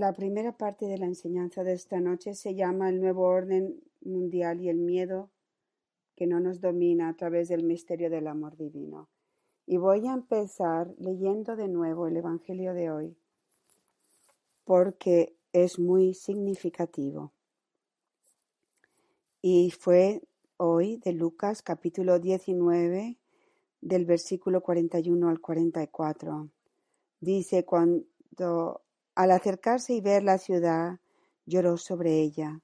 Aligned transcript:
La 0.00 0.14
primera 0.14 0.56
parte 0.56 0.86
de 0.86 0.96
la 0.96 1.04
enseñanza 1.04 1.62
de 1.62 1.74
esta 1.74 2.00
noche 2.00 2.32
se 2.32 2.54
llama 2.54 2.88
El 2.88 3.02
nuevo 3.02 3.24
orden 3.24 3.82
mundial 4.00 4.62
y 4.62 4.70
el 4.70 4.78
miedo 4.78 5.28
que 6.16 6.26
no 6.26 6.40
nos 6.40 6.62
domina 6.62 7.10
a 7.10 7.16
través 7.16 7.50
del 7.50 7.64
misterio 7.64 8.08
del 8.08 8.26
amor 8.26 8.56
divino. 8.56 9.10
Y 9.66 9.76
voy 9.76 10.06
a 10.06 10.14
empezar 10.14 10.94
leyendo 10.96 11.54
de 11.54 11.68
nuevo 11.68 12.06
el 12.06 12.16
Evangelio 12.16 12.72
de 12.72 12.90
hoy, 12.90 13.16
porque 14.64 15.36
es 15.52 15.78
muy 15.78 16.14
significativo. 16.14 17.34
Y 19.42 19.70
fue 19.70 20.22
hoy 20.56 20.96
de 20.96 21.12
Lucas 21.12 21.60
capítulo 21.60 22.18
19 22.18 23.18
del 23.82 24.06
versículo 24.06 24.62
41 24.62 25.28
al 25.28 25.40
44. 25.40 26.48
Dice, 27.20 27.66
cuando 27.66 28.80
al 29.14 29.30
acercarse 29.30 29.94
y 29.94 30.00
ver 30.00 30.22
la 30.22 30.38
ciudad, 30.38 31.00
lloró 31.46 31.76
sobre 31.76 32.20
ella, 32.20 32.60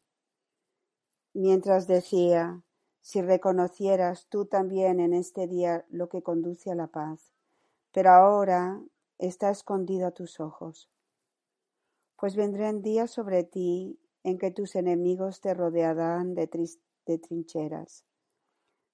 mientras 1.34 1.86
decía, 1.86 2.62
si 3.00 3.22
reconocieras 3.22 4.26
tú 4.28 4.46
también 4.46 5.00
en 5.00 5.12
este 5.12 5.46
día 5.46 5.84
lo 5.90 6.08
que 6.08 6.22
conduce 6.22 6.70
a 6.70 6.74
la 6.74 6.86
paz, 6.86 7.32
pero 7.92 8.10
ahora 8.10 8.80
está 9.18 9.50
escondido 9.50 10.06
a 10.06 10.12
tus 10.12 10.40
ojos. 10.40 10.90
Pues 12.16 12.36
vendrán 12.36 12.82
días 12.82 13.10
sobre 13.10 13.44
ti 13.44 14.00
en 14.22 14.38
que 14.38 14.50
tus 14.50 14.74
enemigos 14.74 15.40
te 15.40 15.54
rodearán 15.54 16.34
de, 16.34 16.48
de 17.06 17.18
trincheras, 17.18 18.04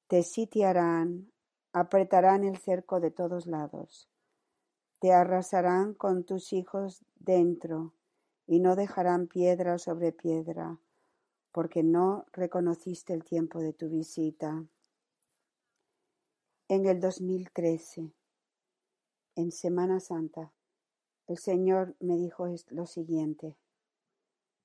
te 0.09 0.23
sitiarán, 0.23 1.33
apretarán 1.73 2.45
el 2.45 2.59
cerco 2.59 3.01
de 3.01 3.11
todos 3.11 3.47
lados 3.47 4.09
te 5.03 5.13
arrasarán 5.13 5.95
con 5.95 6.23
tus 6.23 6.53
hijos 6.53 7.05
dentro, 7.17 7.93
y 8.47 8.61
no 8.61 8.77
dejarán 8.77 9.27
piedra 9.27 9.77
sobre 9.79 10.13
piedra, 10.13 10.79
porque 11.51 11.83
no 11.83 12.25
reconociste 12.33 13.13
el 13.13 13.25
tiempo 13.25 13.59
de 13.59 13.73
tu 13.73 13.89
visita. 13.89 14.65
En 16.69 16.87
el 16.87 17.01
2013, 17.01 18.13
en 19.35 19.51
Semana 19.51 19.99
Santa, 19.99 20.53
el 21.27 21.39
Señor 21.39 21.97
me 21.99 22.17
dijo 22.17 22.47
lo 22.69 22.87
siguiente, 22.87 23.57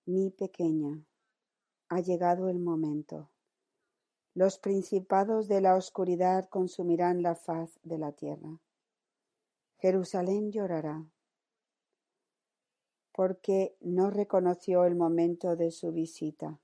mi 0.06 0.30
pequeña, 0.30 1.04
ha 1.90 2.00
llegado 2.00 2.48
el 2.48 2.60
momento. 2.60 3.32
Los 4.36 4.60
principados 4.60 5.48
de 5.48 5.62
la 5.62 5.76
oscuridad 5.76 6.48
consumirán 6.48 7.24
la 7.24 7.34
faz 7.34 7.80
de 7.82 7.98
la 7.98 8.12
tierra. 8.12 8.60
Jerusalén 9.80 10.52
llorará, 10.52 11.06
porque 13.12 13.78
no 13.80 14.10
reconoció 14.10 14.86
el 14.86 14.96
momento 14.96 15.56
de 15.56 15.70
su 15.70 15.92
visita. 15.92 16.60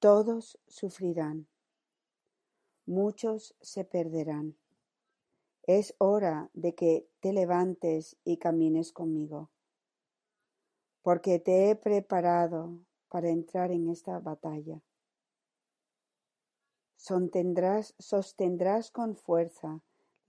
Todos 0.00 0.58
sufrirán, 0.66 1.46
muchos 2.84 3.54
se 3.60 3.84
perderán. 3.84 4.56
Es 5.62 5.94
hora 5.98 6.50
de 6.52 6.74
que 6.74 7.08
te 7.20 7.32
levantes 7.32 8.16
y 8.24 8.38
camines 8.38 8.90
conmigo, 8.90 9.50
porque 11.02 11.38
te 11.38 11.70
he 11.70 11.76
preparado 11.76 12.76
para 13.08 13.28
entrar 13.28 13.70
en 13.70 13.88
esta 13.88 14.18
batalla. 14.18 14.82
Sostendrás, 16.96 17.94
sostendrás 18.00 18.90
con 18.90 19.14
fuerza 19.14 19.80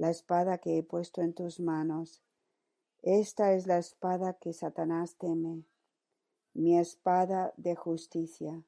la 0.01 0.09
espada 0.09 0.57
que 0.57 0.79
he 0.79 0.81
puesto 0.81 1.21
en 1.21 1.31
tus 1.31 1.59
manos. 1.59 2.23
Esta 3.03 3.53
es 3.53 3.67
la 3.67 3.77
espada 3.77 4.33
que 4.33 4.51
Satanás 4.51 5.15
teme, 5.17 5.63
mi 6.55 6.79
espada 6.79 7.53
de 7.55 7.75
justicia. 7.75 8.63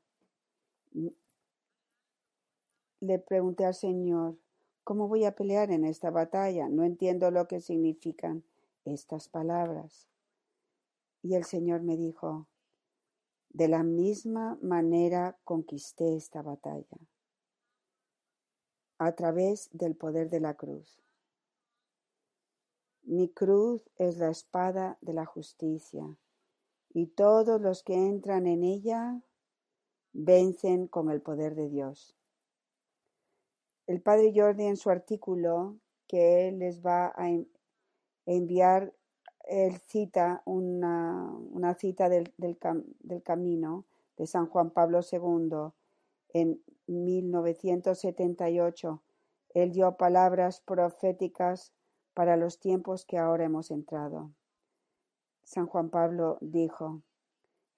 Le 2.99 3.17
pregunté 3.17 3.65
al 3.65 3.73
Señor, 3.73 4.37
¿cómo 4.83 5.07
voy 5.07 5.25
a 5.25 5.33
pelear 5.33 5.71
en 5.71 5.85
esta 5.85 6.11
batalla? 6.11 6.69
No 6.69 6.83
entiendo 6.83 7.31
lo 7.31 7.47
que 7.47 7.61
significan 7.61 8.43
estas 8.85 9.27
palabras. 9.27 10.07
Y 11.23 11.33
el 11.33 11.45
Señor 11.45 11.81
me 11.81 11.97
dijo, 11.97 12.45
de 13.49 13.69
la 13.69 13.81
misma 13.81 14.59
manera 14.61 15.35
conquisté 15.43 16.15
esta 16.15 16.43
batalla, 16.43 16.99
a 18.99 19.13
través 19.13 19.71
del 19.71 19.95
poder 19.95 20.29
de 20.29 20.39
la 20.39 20.53
cruz. 20.53 21.03
Mi 23.05 23.27
cruz 23.27 23.89
es 23.97 24.17
la 24.17 24.29
espada 24.29 24.97
de 25.01 25.13
la 25.13 25.25
justicia, 25.25 26.15
y 26.93 27.07
todos 27.07 27.59
los 27.59 27.83
que 27.83 27.95
entran 27.95 28.47
en 28.47 28.63
ella 28.63 29.21
vencen 30.13 30.87
con 30.87 31.11
el 31.11 31.21
poder 31.21 31.53
de 31.55 31.67
Dios. 31.67 32.15
El 33.87 34.01
padre 34.01 34.31
Jordi 34.33 34.63
en 34.63 34.77
su 34.77 34.89
artículo, 34.89 35.75
que 36.07 36.47
él 36.47 36.59
les 36.59 36.81
va 36.81 37.13
a 37.17 37.29
enviar, 38.25 38.93
él 39.49 39.77
cita 39.79 40.41
una, 40.45 41.75
cita 41.77 42.07
del, 42.07 42.33
del 42.37 43.21
camino 43.21 43.83
de 44.15 44.27
San 44.27 44.47
Juan 44.47 44.71
Pablo 44.71 45.01
II 45.01 45.73
en 46.29 46.63
1978. 46.87 49.03
Él 49.49 49.73
dio 49.73 49.97
palabras 49.97 50.61
proféticas 50.61 51.73
para 52.13 52.37
los 52.37 52.59
tiempos 52.59 53.05
que 53.05 53.17
ahora 53.17 53.45
hemos 53.45 53.71
entrado. 53.71 54.31
San 55.43 55.67
Juan 55.67 55.89
Pablo 55.89 56.37
dijo, 56.41 57.01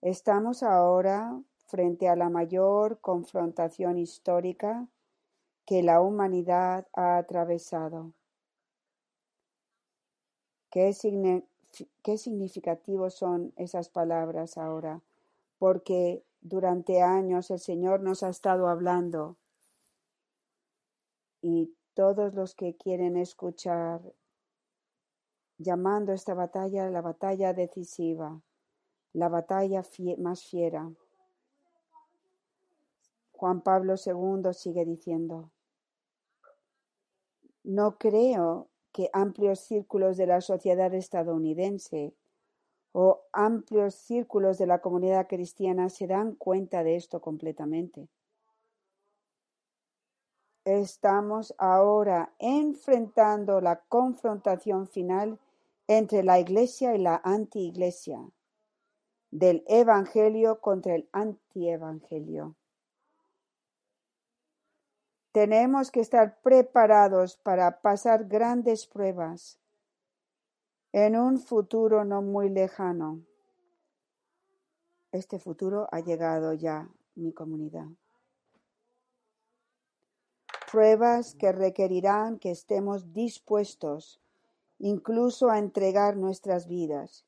estamos 0.01 0.63
ahora 0.63 1.41
frente 1.67 2.07
a 2.07 2.15
la 2.15 2.29
mayor 2.29 2.99
confrontación 2.99 3.97
histórica 3.97 4.87
que 5.65 5.81
la 5.81 6.01
humanidad 6.01 6.87
ha 6.93 7.17
atravesado. 7.17 8.13
Qué, 10.69 10.93
qué 12.03 12.17
significativos 12.17 13.15
son 13.15 13.53
esas 13.55 13.89
palabras 13.89 14.57
ahora, 14.57 15.01
porque 15.57 16.23
durante 16.41 17.01
años 17.01 17.49
el 17.49 17.59
Señor 17.59 18.01
nos 18.01 18.21
ha 18.21 18.29
estado 18.29 18.67
hablando 18.67 19.37
y 21.41 21.73
todos 21.93 22.35
los 22.35 22.53
que 22.55 22.75
quieren 22.75 23.17
escuchar 23.17 24.01
llamando 25.57 26.13
esta 26.13 26.33
batalla 26.33 26.89
la 26.89 27.01
batalla 27.01 27.53
decisiva, 27.53 28.41
la 29.13 29.29
batalla 29.29 29.83
más 30.17 30.43
fiera. 30.43 30.91
Juan 33.31 33.61
Pablo 33.61 33.95
II 33.97 34.53
sigue 34.53 34.85
diciendo, 34.85 35.51
no 37.63 37.97
creo 37.97 38.69
que 38.91 39.09
amplios 39.11 39.59
círculos 39.59 40.17
de 40.17 40.27
la 40.27 40.39
sociedad 40.39 40.93
estadounidense 40.93 42.13
o 42.93 43.23
amplios 43.33 43.95
círculos 43.95 44.57
de 44.57 44.67
la 44.67 44.79
comunidad 44.79 45.27
cristiana 45.27 45.89
se 45.89 46.07
dan 46.07 46.35
cuenta 46.35 46.83
de 46.83 46.95
esto 46.95 47.19
completamente. 47.19 48.07
Estamos 50.63 51.53
ahora 51.57 52.33
enfrentando 52.39 53.59
la 53.59 53.81
confrontación 53.89 54.87
final 54.87 55.37
entre 55.87 56.23
la 56.23 56.39
Iglesia 56.39 56.95
y 56.95 56.99
la 56.99 57.21
anti-Iglesia, 57.23 58.19
del 59.31 59.63
Evangelio 59.67 60.61
contra 60.61 60.95
el 60.95 61.09
anti-Evangelio. 61.11 62.55
Tenemos 65.31 65.91
que 65.91 65.99
estar 65.99 66.41
preparados 66.41 67.35
para 67.37 67.81
pasar 67.81 68.25
grandes 68.25 68.87
pruebas 68.87 69.59
en 70.93 71.17
un 71.17 71.39
futuro 71.39 72.05
no 72.05 72.21
muy 72.21 72.49
lejano. 72.49 73.21
Este 75.11 75.39
futuro 75.39 75.89
ha 75.91 75.99
llegado 75.99 76.53
ya, 76.53 76.89
mi 77.15 77.33
comunidad. 77.33 77.87
Pruebas 80.71 81.35
que 81.35 81.51
requerirán 81.51 82.39
que 82.39 82.51
estemos 82.51 83.11
dispuestos 83.11 84.21
incluso 84.79 85.49
a 85.49 85.59
entregar 85.59 86.17
nuestras 86.17 86.67
vidas. 86.67 87.25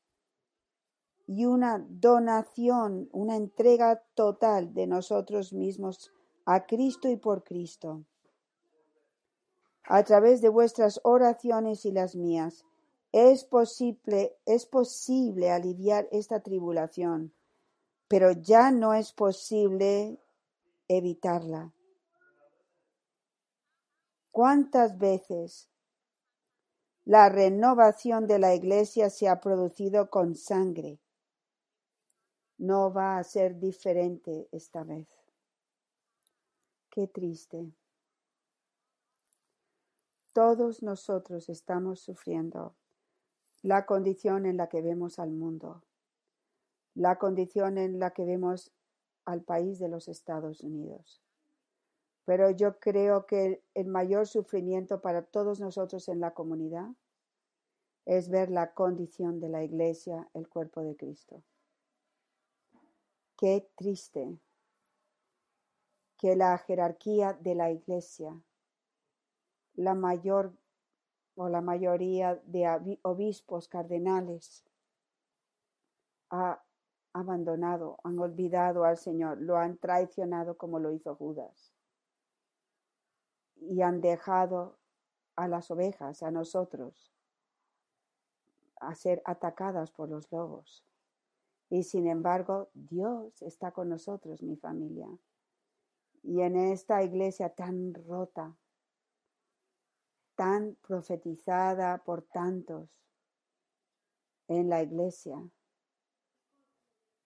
Y 1.26 1.44
una 1.44 1.84
donación, 1.88 3.08
una 3.12 3.36
entrega 3.36 4.02
total 4.14 4.72
de 4.72 4.86
nosotros 4.86 5.52
mismos 5.52 6.12
a 6.46 6.66
Cristo 6.66 7.08
y 7.08 7.16
por 7.16 7.44
Cristo. 7.44 8.04
A 9.84 10.02
través 10.04 10.40
de 10.40 10.48
vuestras 10.48 11.00
oraciones 11.02 11.84
y 11.84 11.92
las 11.92 12.14
mías, 12.14 12.64
es 13.12 13.44
posible, 13.44 14.36
es 14.44 14.66
posible 14.66 15.50
aliviar 15.50 16.08
esta 16.12 16.40
tribulación, 16.40 17.32
pero 18.06 18.32
ya 18.32 18.70
no 18.70 18.92
es 18.92 19.12
posible 19.12 20.18
evitarla. 20.88 21.72
¿Cuántas 24.30 24.98
veces 24.98 25.68
la 27.08 27.30
renovación 27.30 28.26
de 28.26 28.38
la 28.38 28.54
Iglesia 28.54 29.08
se 29.08 29.30
ha 29.30 29.40
producido 29.40 30.10
con 30.10 30.34
sangre, 30.34 31.00
no 32.58 32.92
va 32.92 33.16
a 33.16 33.24
ser 33.24 33.58
diferente 33.58 34.46
esta 34.52 34.84
vez. 34.84 35.08
Qué 36.90 37.06
triste. 37.06 37.72
Todos 40.34 40.82
nosotros 40.82 41.48
estamos 41.48 42.00
sufriendo 42.00 42.76
la 43.62 43.86
condición 43.86 44.44
en 44.44 44.58
la 44.58 44.68
que 44.68 44.82
vemos 44.82 45.18
al 45.18 45.30
mundo, 45.30 45.82
la 46.94 47.16
condición 47.16 47.78
en 47.78 47.98
la 47.98 48.10
que 48.10 48.26
vemos 48.26 48.70
al 49.24 49.40
país 49.40 49.78
de 49.78 49.88
los 49.88 50.08
Estados 50.08 50.60
Unidos. 50.60 51.22
Pero 52.28 52.50
yo 52.50 52.78
creo 52.78 53.24
que 53.24 53.64
el 53.72 53.86
mayor 53.86 54.26
sufrimiento 54.26 55.00
para 55.00 55.22
todos 55.22 55.60
nosotros 55.60 56.10
en 56.10 56.20
la 56.20 56.34
comunidad 56.34 56.90
es 58.04 58.28
ver 58.28 58.50
la 58.50 58.74
condición 58.74 59.40
de 59.40 59.48
la 59.48 59.64
iglesia, 59.64 60.28
el 60.34 60.46
cuerpo 60.46 60.82
de 60.82 60.94
Cristo. 60.94 61.42
Qué 63.38 63.70
triste 63.76 64.38
que 66.18 66.36
la 66.36 66.58
jerarquía 66.58 67.32
de 67.32 67.54
la 67.54 67.70
iglesia, 67.70 68.38
la 69.72 69.94
mayor 69.94 70.52
o 71.34 71.48
la 71.48 71.62
mayoría 71.62 72.34
de 72.44 72.98
obispos 73.04 73.68
cardenales, 73.68 74.66
ha 76.28 76.62
abandonado, 77.14 77.96
han 78.04 78.18
olvidado 78.18 78.84
al 78.84 78.98
Señor, 78.98 79.40
lo 79.40 79.56
han 79.56 79.78
traicionado 79.78 80.58
como 80.58 80.78
lo 80.78 80.92
hizo 80.92 81.14
Judas. 81.14 81.77
Y 83.60 83.82
han 83.82 84.00
dejado 84.00 84.78
a 85.36 85.48
las 85.48 85.70
ovejas, 85.70 86.22
a 86.22 86.30
nosotros, 86.30 87.12
a 88.80 88.94
ser 88.94 89.22
atacadas 89.24 89.90
por 89.90 90.08
los 90.08 90.30
lobos. 90.32 90.84
Y 91.70 91.82
sin 91.82 92.06
embargo, 92.06 92.70
Dios 92.74 93.42
está 93.42 93.72
con 93.72 93.88
nosotros, 93.88 94.42
mi 94.42 94.56
familia. 94.56 95.08
Y 96.22 96.40
en 96.40 96.56
esta 96.56 97.02
iglesia 97.02 97.50
tan 97.50 97.94
rota, 97.94 98.56
tan 100.34 100.76
profetizada 100.76 101.98
por 102.04 102.22
tantos, 102.22 103.02
en 104.48 104.68
la 104.70 104.82
iglesia, 104.82 105.36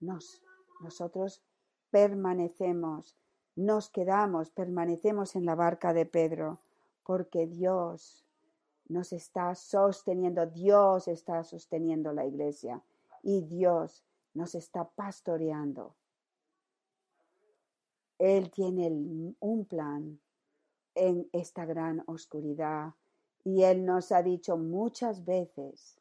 nos, 0.01 0.43
nosotros 0.81 1.43
permanecemos, 1.91 3.17
nos 3.57 3.91
quedamos, 3.91 4.51
permanecemos 4.51 5.37
en 5.37 5.45
la 5.45 5.55
barca 5.55 5.93
de 5.93 6.07
Pedro, 6.07 6.61
porque 7.05 7.47
Dios 7.47 8.25
nos 8.89 9.13
está 9.13 9.55
sosteniendo, 9.55 10.47
Dios 10.47 11.09
está 11.09 11.45
sosteniendo 11.45 12.13
la 12.13 12.27
iglesia 12.27 12.83
y 13.23 13.43
Dios 13.43 14.05
nos 14.35 14.55
está 14.55 14.85
pastoreando. 14.85 15.95
Él 18.19 18.51
tiene 18.51 19.35
un 19.41 19.65
plan 19.65 20.21
en 20.95 21.29
esta 21.33 21.65
gran 21.65 22.05
oscuridad 22.07 22.95
y 23.45 23.65
Él 23.65 23.85
nos 23.85 24.13
ha 24.13 24.23
dicho 24.23 24.57
muchas 24.57 25.25
veces, 25.25 25.99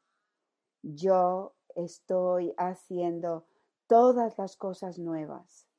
yo 0.83 1.53
estoy 1.75 2.53
haciendo 2.57 3.45
todas 3.88 4.38
las 4.38 4.56
cosas 4.56 5.00
nuevas. 5.00 5.70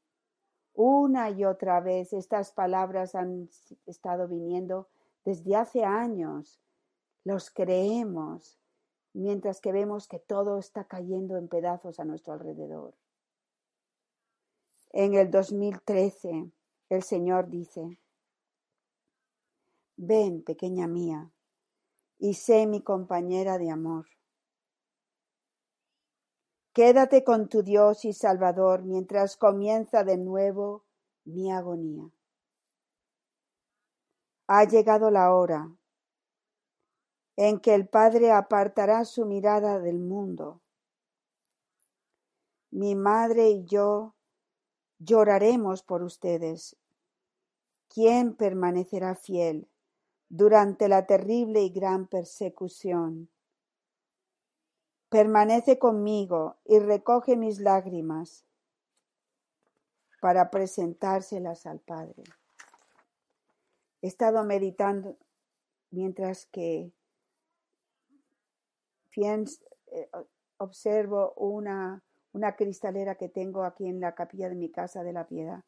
Una 0.75 1.31
y 1.31 1.45
otra 1.45 1.81
vez 1.81 2.13
estas 2.13 2.53
palabras 2.53 3.15
han 3.15 3.49
estado 3.87 4.27
viniendo 4.27 4.89
desde 5.25 5.57
hace 5.57 5.85
años 5.85 6.61
los 7.25 7.51
creemos 7.51 8.59
mientras 9.13 9.61
que 9.61 9.73
vemos 9.73 10.09
que 10.09 10.19
todo 10.19 10.59
está 10.59 10.85
cayendo 10.85 11.37
en 11.37 11.49
pedazos 11.49 12.01
a 12.01 12.05
nuestro 12.05 12.33
alrededor. 12.33 12.95
En 14.91 15.15
el 15.15 15.31
2013, 15.31 16.51
el 16.89 17.03
Señor 17.03 17.49
dice, 17.49 17.99
ven, 19.97 20.43
pequeña 20.43 20.87
mía, 20.87 21.31
y 22.19 22.35
sé 22.35 22.67
mi 22.67 22.83
compañera 22.83 23.59
de 23.59 23.71
amor. 23.71 24.07
Quédate 26.73 27.23
con 27.23 27.49
tu 27.49 27.63
Dios 27.63 28.07
y 28.07 28.15
Salvador 28.15 28.83
mientras 28.83 29.37
comienza 29.37 30.05
de 30.05 30.17
nuevo 30.17 30.85
mi 31.25 31.53
agonía. 31.53 32.09
Ha 34.47 34.65
llegado 34.65 35.11
la 35.11 35.35
hora 35.35 35.71
en 37.37 37.61
que 37.61 37.75
el 37.75 37.89
Padre 37.89 38.31
apartará 38.31 39.05
su 39.05 39.27
mirada 39.27 39.81
del 39.81 39.99
mundo. 39.99 40.63
Mi 42.71 42.95
madre 42.95 43.51
y 43.51 43.65
yo 43.65 44.15
lloraremos 44.99 45.83
por 45.83 46.03
ustedes. 46.03 46.77
¿Quién 47.89 48.35
permanecerá 48.35 49.15
fiel 49.15 49.69
durante 50.31 50.89
la 50.89 51.07
terrible 51.07 51.61
y 51.61 51.69
gran 51.69 52.07
persecución? 52.07 53.31
Permanece 55.12 55.79
conmigo 55.79 56.56
y 56.64 56.79
recoge 56.79 57.37
mis 57.37 57.61
lágrimas 57.61 58.47
para 60.23 60.50
presentárselas 60.50 61.67
al 61.67 61.81
Padre. 61.81 62.23
He 64.00 64.06
estado 64.06 64.43
meditando 64.44 65.19
mientras 65.91 66.47
que 66.47 66.94
eh, 69.17 70.11
observo 70.56 71.35
una, 71.35 72.03
una 72.32 72.56
cristalera 72.56 73.17
que 73.17 73.29
tengo 73.29 73.64
aquí 73.64 73.87
en 73.87 74.00
la 74.00 74.14
capilla 74.14 74.49
de 74.49 74.55
mi 74.55 74.70
casa 74.70 75.03
de 75.03 75.12
la 75.12 75.29
piedad. 75.29 75.62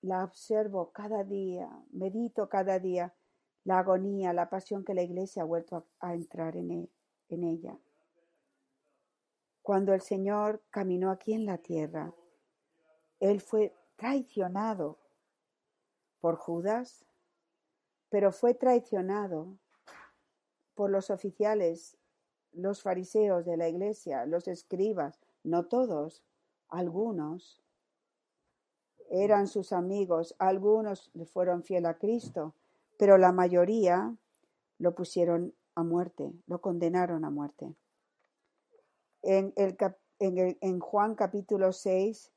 La 0.00 0.24
observo 0.24 0.90
cada 0.90 1.22
día, 1.22 1.70
medito 1.92 2.48
cada 2.48 2.80
día 2.80 3.14
la 3.62 3.78
agonía, 3.78 4.32
la 4.32 4.50
pasión 4.50 4.84
que 4.84 4.94
la 4.94 5.02
iglesia 5.02 5.42
ha 5.42 5.46
vuelto 5.46 5.86
a, 6.00 6.14
entrar 6.14 6.56
en, 6.56 6.72
e, 6.72 6.88
en 7.32 7.44
ella. 7.44 7.78
Cuando 9.62 9.94
el 9.94 10.00
Señor 10.00 10.62
caminó 10.70 11.10
aquí 11.10 11.32
en 11.32 11.46
la 11.46 11.58
tierra, 11.58 12.12
Él 13.20 13.40
fue 13.40 13.74
traicionado 13.96 14.98
por 16.20 16.36
Judas, 16.36 17.04
pero 18.08 18.32
fue 18.32 18.54
traicionado 18.54 19.56
por 20.74 20.90
los 20.90 21.10
oficiales, 21.10 21.96
los 22.52 22.82
fariseos 22.82 23.44
de 23.44 23.56
la 23.56 23.68
iglesia, 23.68 24.26
los 24.26 24.48
escribas, 24.48 25.20
no 25.44 25.66
todos, 25.66 26.22
algunos 26.68 27.62
eran 29.10 29.46
sus 29.46 29.72
amigos, 29.72 30.34
algunos 30.38 31.10
le 31.12 31.26
fueron 31.26 31.62
fiel 31.62 31.84
a 31.84 31.98
Cristo, 31.98 32.54
pero 32.98 33.18
la 33.18 33.30
mayoría 33.30 34.16
lo 34.78 34.94
pusieron 34.94 35.54
a 35.74 35.82
muerte, 35.82 36.32
lo 36.46 36.60
condenaron 36.60 37.24
a 37.24 37.30
muerte. 37.30 37.74
En, 39.22 39.52
el, 39.56 39.76
en, 40.18 40.58
en 40.60 40.80
Juan 40.80 41.14
capítulo 41.14 41.72
6, 41.72 42.32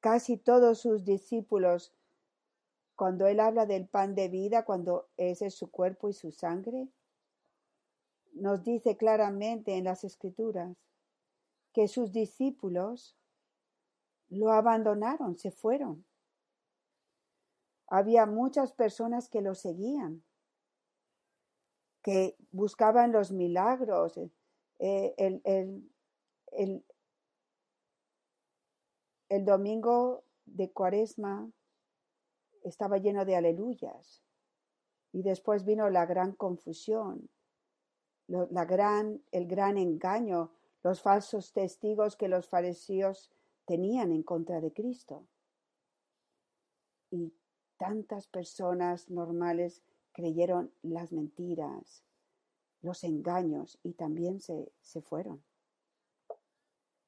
casi 0.00 0.36
todos 0.36 0.80
sus 0.80 1.04
discípulos, 1.04 1.94
cuando 2.96 3.26
él 3.26 3.40
habla 3.40 3.66
del 3.66 3.86
pan 3.86 4.14
de 4.14 4.28
vida, 4.28 4.64
cuando 4.64 5.08
ese 5.16 5.46
es 5.46 5.54
su 5.54 5.70
cuerpo 5.70 6.08
y 6.08 6.12
su 6.12 6.32
sangre, 6.32 6.88
nos 8.34 8.62
dice 8.62 8.96
claramente 8.96 9.76
en 9.76 9.84
las 9.84 10.04
escrituras 10.04 10.76
que 11.72 11.88
sus 11.88 12.12
discípulos 12.12 13.16
lo 14.28 14.52
abandonaron, 14.52 15.38
se 15.38 15.50
fueron. 15.50 16.04
Había 17.88 18.26
muchas 18.26 18.72
personas 18.72 19.28
que 19.28 19.40
lo 19.42 19.54
seguían, 19.54 20.22
que 22.02 22.36
buscaban 22.50 23.12
los 23.12 23.32
milagros. 23.32 24.18
Eh, 24.78 25.14
el, 25.18 25.42
el, 26.52 26.84
el 29.28 29.44
domingo 29.44 30.24
de 30.46 30.70
cuaresma 30.70 31.50
estaba 32.64 32.98
lleno 32.98 33.24
de 33.24 33.36
aleluyas 33.36 34.22
y 35.12 35.22
después 35.22 35.64
vino 35.64 35.90
la 35.90 36.06
gran 36.06 36.32
confusión 36.32 37.28
la 38.50 38.64
gran, 38.64 39.22
el 39.32 39.46
gran 39.46 39.76
engaño, 39.76 40.52
los 40.82 41.02
falsos 41.02 41.52
testigos 41.52 42.16
que 42.16 42.28
los 42.28 42.48
fariseos 42.48 43.30
tenían 43.64 44.12
en 44.12 44.22
contra 44.22 44.60
de 44.60 44.72
Cristo. 44.72 45.26
Y 47.10 47.32
tantas 47.76 48.28
personas 48.28 49.10
normales 49.10 49.82
creyeron 50.20 50.70
las 50.82 51.12
mentiras, 51.12 52.04
los 52.82 53.04
engaños 53.04 53.78
y 53.82 53.94
también 53.94 54.40
se, 54.40 54.70
se 54.82 55.00
fueron. 55.00 55.42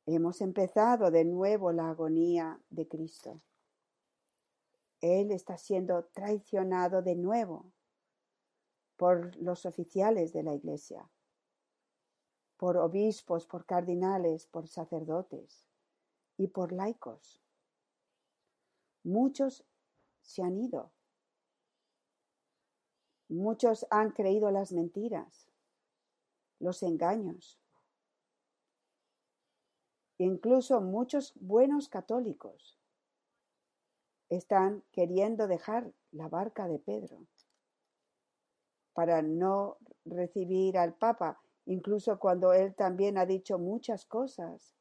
Hemos 0.07 0.41
empezado 0.41 1.11
de 1.11 1.27
nuevo 1.27 1.73
la 1.73 1.91
agonía 1.91 2.59
de 2.71 2.89
Cristo. 2.89 3.43
Él 5.03 5.31
está 5.31 5.59
siendo 5.59 6.05
traicionado 6.07 7.03
de 7.03 7.15
nuevo 7.17 7.71
por 8.97 9.37
los 9.37 9.67
oficiales 9.67 10.33
de 10.33 10.43
la 10.43 10.55
Iglesia, 10.55 11.11
por 12.57 12.79
obispos, 12.79 13.47
por 13.47 13.67
cardinales, 13.67 14.47
por 14.47 14.69
sacerdotes. 14.69 15.67
y 16.39 16.49
por 16.49 16.73
laicos. 16.73 17.43
Muchos 19.05 19.65
se 20.23 20.43
han 20.43 20.57
ido. 20.57 20.91
Muchos 23.33 23.87
han 23.89 24.11
creído 24.11 24.51
las 24.51 24.73
mentiras, 24.73 25.51
los 26.61 26.83
engaños. 26.83 27.59
Incluso 30.19 30.83
muchos 30.83 31.33
buenos 31.41 31.89
católicos 31.89 32.79
están 34.29 34.85
queriendo 34.93 35.47
dejar 35.47 35.95
la 36.11 36.29
barca 36.29 36.69
de 36.69 36.79
Pedro 36.79 37.27
para 38.93 39.23
no 39.23 39.79
recibir 40.05 40.77
al 40.77 40.93
Papa, 40.93 41.41
incluso 41.65 42.19
cuando 42.19 42.53
él 42.53 42.75
también 42.75 43.17
ha 43.17 43.25
dicho 43.25 43.59
muchas 43.59 44.05
cosas 44.05 44.77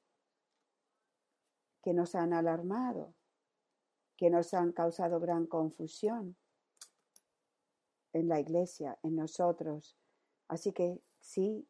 que 1.81 1.93
nos 1.93 2.15
han 2.15 2.33
alarmado, 2.33 3.13
que 4.17 4.29
nos 4.29 4.53
han 4.53 4.73
causado 4.73 5.21
gran 5.21 5.47
confusión 5.47 6.35
en 8.13 8.27
la 8.27 8.39
iglesia, 8.39 8.97
en 9.03 9.15
nosotros. 9.15 9.95
Así 10.47 10.71
que 10.73 11.01
sí, 11.19 11.67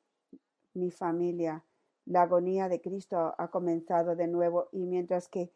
mi 0.73 0.91
familia, 0.91 1.63
la 2.05 2.23
agonía 2.23 2.67
de 2.67 2.81
Cristo 2.81 3.35
ha 3.37 3.49
comenzado 3.49 4.15
de 4.15 4.27
nuevo 4.27 4.69
y 4.71 4.85
mientras 4.85 5.27
que 5.27 5.51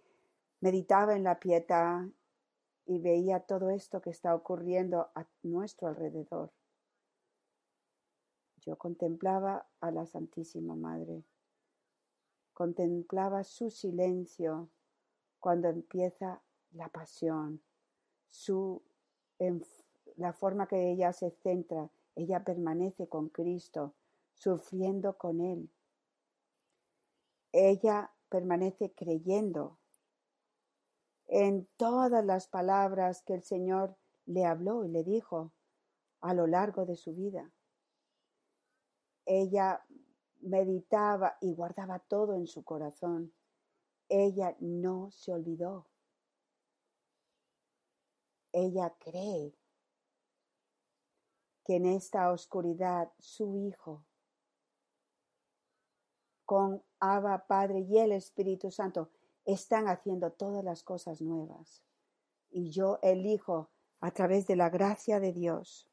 meditaba 0.61 1.15
en 1.15 1.23
la 1.23 1.39
piedad 1.39 2.05
y 2.85 2.99
veía 2.99 3.39
todo 3.39 3.69
esto 3.69 4.01
que 4.01 4.11
está 4.11 4.35
ocurriendo 4.35 5.09
a 5.15 5.25
nuestro 5.41 5.87
alrededor, 5.87 6.51
yo 8.65 8.77
contemplaba 8.77 9.67
a 9.79 9.91
la 9.91 10.05
Santísima 10.05 10.75
Madre, 10.75 11.23
contemplaba 12.53 13.43
su 13.43 13.69
silencio 13.69 14.69
cuando 15.39 15.69
empieza 15.69 16.41
la 16.71 16.89
pasión, 16.89 17.61
su, 18.29 18.81
la 20.17 20.33
forma 20.33 20.67
que 20.67 20.91
ella 20.91 21.13
se 21.13 21.31
centra, 21.31 21.89
ella 22.15 22.43
permanece 22.43 23.07
con 23.07 23.29
Cristo, 23.29 23.93
sufriendo 24.33 25.17
con 25.17 25.41
Él. 25.41 25.69
Ella 27.51 28.11
permanece 28.29 28.93
creyendo 28.93 29.77
en 31.27 31.67
todas 31.77 32.23
las 32.23 32.47
palabras 32.47 33.21
que 33.23 33.33
el 33.33 33.43
Señor 33.43 33.95
le 34.25 34.45
habló 34.45 34.85
y 34.85 34.89
le 34.89 35.03
dijo 35.03 35.51
a 36.21 36.33
lo 36.33 36.47
largo 36.47 36.85
de 36.85 36.95
su 36.95 37.13
vida. 37.13 37.51
Ella 39.25 39.83
meditaba 40.41 41.37
y 41.41 41.53
guardaba 41.53 41.99
todo 41.99 42.35
en 42.35 42.47
su 42.47 42.63
corazón. 42.63 43.33
Ella 44.09 44.55
no 44.59 45.11
se 45.11 45.33
olvidó. 45.33 45.87
Ella 48.51 48.93
cree 48.99 49.53
que 51.65 51.75
en 51.75 51.87
esta 51.87 52.31
oscuridad 52.31 53.11
su 53.19 53.57
Hijo, 53.57 54.05
con 56.45 56.83
Abba 56.99 57.47
Padre 57.47 57.79
y 57.79 57.97
el 57.97 58.11
Espíritu 58.11 58.69
Santo, 58.69 59.09
están 59.45 59.87
haciendo 59.87 60.31
todas 60.31 60.63
las 60.63 60.83
cosas 60.83 61.21
nuevas. 61.21 61.83
Y 62.51 62.69
yo 62.69 62.99
elijo, 63.01 63.71
a 63.99 64.11
través 64.11 64.45
de 64.45 64.55
la 64.55 64.69
gracia 64.69 65.19
de 65.19 65.33
Dios, 65.33 65.89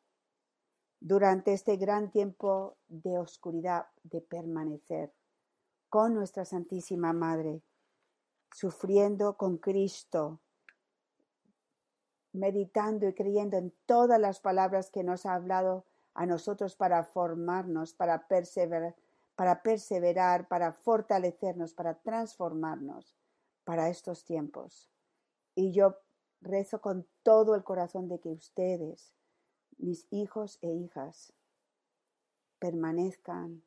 durante 1.01 1.55
este 1.55 1.77
gran 1.77 2.11
tiempo 2.11 2.77
de 2.89 3.19
oscuridad, 3.19 3.87
de 4.03 4.21
permanecer 4.21 5.13
con 5.89 6.15
nuestra 6.15 6.45
Santísima 6.45 7.13
Madre, 7.13 7.63
sufriendo 8.53 9.37
con 9.37 9.57
Cristo, 9.57 10.41
meditando 12.33 13.09
y 13.09 13.15
creyendo 13.15 13.57
en 13.57 13.73
todas 13.87 14.21
las 14.21 14.41
palabras 14.41 14.91
que 14.91 15.05
nos 15.05 15.27
ha 15.27 15.35
hablado 15.35 15.85
a 16.15 16.27
nosotros 16.27 16.77
para 16.77 17.05
formarnos, 17.05 17.95
para 17.95 18.27
perseverar, 18.29 18.95
para 19.37 19.63
perseverar, 19.63 20.49
para 20.49 20.73
fortalecernos, 20.73 21.75
para 21.75 21.95
transformarnos 21.95 23.17
para 23.65 23.89
estos 23.89 24.25
tiempos. 24.25 24.91
Y 25.55 25.73
yo 25.73 25.97
rezo 26.41 26.81
con 26.81 27.07
todo 27.23 27.55
el 27.55 27.65
corazón 27.65 28.09
de 28.09 28.19
que 28.19 28.31
ustedes 28.31 29.15
mis 29.79 30.07
hijos 30.11 30.59
e 30.61 30.73
hijas 30.73 31.33
permanezcan, 32.59 33.63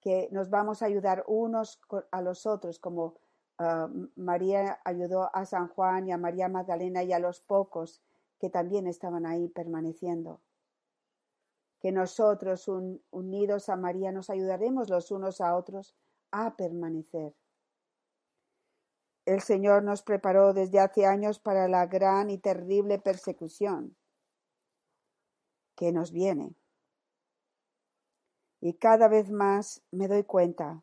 que 0.00 0.28
nos 0.32 0.50
vamos 0.50 0.82
a 0.82 0.86
ayudar 0.86 1.24
unos 1.26 1.80
a 2.10 2.22
los 2.22 2.46
otros, 2.46 2.78
como 2.78 3.14
ah, 3.58 3.88
María 4.16 4.80
ayudó 4.84 5.34
a 5.34 5.44
San 5.44 5.68
Juan 5.68 6.08
y 6.08 6.12
a 6.12 6.18
María 6.18 6.48
Magdalena 6.48 7.02
y 7.02 7.12
a 7.12 7.18
los 7.18 7.40
pocos 7.40 8.02
que 8.38 8.50
también 8.50 8.86
estaban 8.86 9.26
ahí 9.26 9.48
permaneciendo. 9.48 10.40
Que 11.80 11.92
nosotros, 11.92 12.68
unidos 13.10 13.68
a 13.68 13.76
María, 13.76 14.12
nos 14.12 14.30
ayudaremos 14.30 14.88
los 14.88 15.10
unos 15.10 15.40
a 15.40 15.56
otros 15.56 15.94
a 16.30 16.56
permanecer. 16.56 17.34
El 19.24 19.40
Señor 19.40 19.82
nos 19.82 20.02
preparó 20.02 20.52
desde 20.52 20.78
hace 20.78 21.04
años 21.04 21.38
para 21.38 21.68
la 21.68 21.86
gran 21.86 22.30
y 22.30 22.38
terrible 22.38 22.98
persecución 22.98 23.96
que 25.74 25.92
nos 25.92 26.12
viene. 26.12 26.54
Y 28.60 28.74
cada 28.74 29.08
vez 29.08 29.30
más 29.30 29.82
me 29.90 30.08
doy 30.08 30.24
cuenta 30.24 30.82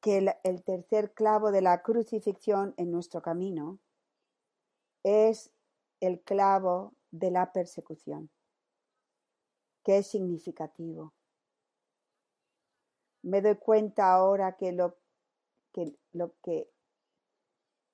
que 0.00 0.34
el, 0.42 0.62
tercer 0.64 1.12
clavo 1.12 1.50
de 1.50 1.62
la 1.62 1.82
crucifixión 1.82 2.74
en 2.76 2.90
nuestro 2.90 3.20
camino 3.20 3.78
es 5.02 5.52
el 6.00 6.20
clavo 6.22 6.94
de 7.10 7.30
la 7.30 7.52
persecución, 7.52 8.30
que 9.84 9.98
es 9.98 10.06
significativo. 10.06 11.12
Me 13.22 13.42
doy 13.42 13.56
cuenta 13.56 14.12
ahora 14.12 14.56
que 14.56 14.72
lo 14.72 14.96
que, 15.72 15.94
lo 16.12 16.34
que 16.42 16.70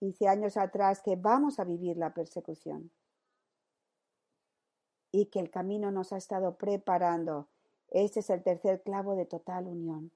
hice 0.01 0.29
años 0.29 0.57
atrás, 0.57 1.03
que 1.03 1.17
vamos 1.17 1.59
a 1.59 1.65
vivir 1.65 1.97
la 1.97 2.15
persecución 2.15 2.93
y 5.11 5.27
que 5.27 5.41
el 5.41 5.51
camino 5.51 5.91
nos 5.91 6.13
ha 6.13 6.19
estado 6.19 6.57
preparando. 6.57 7.49
Este 7.89 8.21
es 8.21 8.31
el 8.31 8.43
tercer 8.43 8.83
clavo 8.83 9.17
de 9.17 9.27
total 9.27 9.67
unión. 9.67 10.13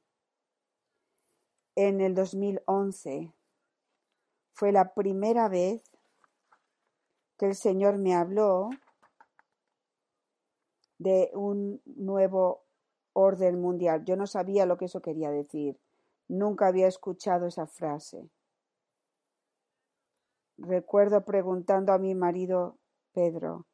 En 1.82 2.02
el 2.02 2.14
2011 2.14 3.32
fue 4.52 4.70
la 4.70 4.92
primera 4.92 5.48
vez 5.48 5.82
que 7.38 7.46
el 7.46 7.54
Señor 7.54 7.96
me 7.96 8.14
habló 8.14 8.68
de 10.98 11.30
un 11.32 11.80
nuevo 11.86 12.66
orden 13.14 13.62
mundial. 13.62 14.04
Yo 14.04 14.14
no 14.16 14.26
sabía 14.26 14.66
lo 14.66 14.76
que 14.76 14.84
eso 14.84 15.00
quería 15.00 15.30
decir. 15.30 15.80
Nunca 16.28 16.66
había 16.66 16.86
escuchado 16.86 17.46
esa 17.46 17.66
frase. 17.66 18.28
Recuerdo 20.58 21.24
preguntando 21.24 21.94
a 21.94 21.98
mi 21.98 22.14
marido 22.14 22.76
Pedro, 23.14 23.64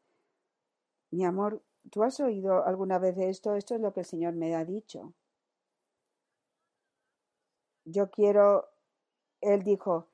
mi 1.11 1.25
amor, 1.25 1.61
¿tú 1.91 2.05
has 2.05 2.21
oído 2.21 2.65
alguna 2.65 3.01
vez 3.01 3.17
de 3.17 3.31
esto? 3.31 3.57
Esto 3.57 3.75
es 3.75 3.81
lo 3.81 3.93
que 3.93 4.01
el 4.01 4.07
Señor 4.07 4.35
me 4.35 4.55
ha 4.55 4.65
dicho. 4.65 5.13
Yo 7.87 8.11
quiero, 8.11 8.69
él 9.41 9.63
dijo, 9.63 10.07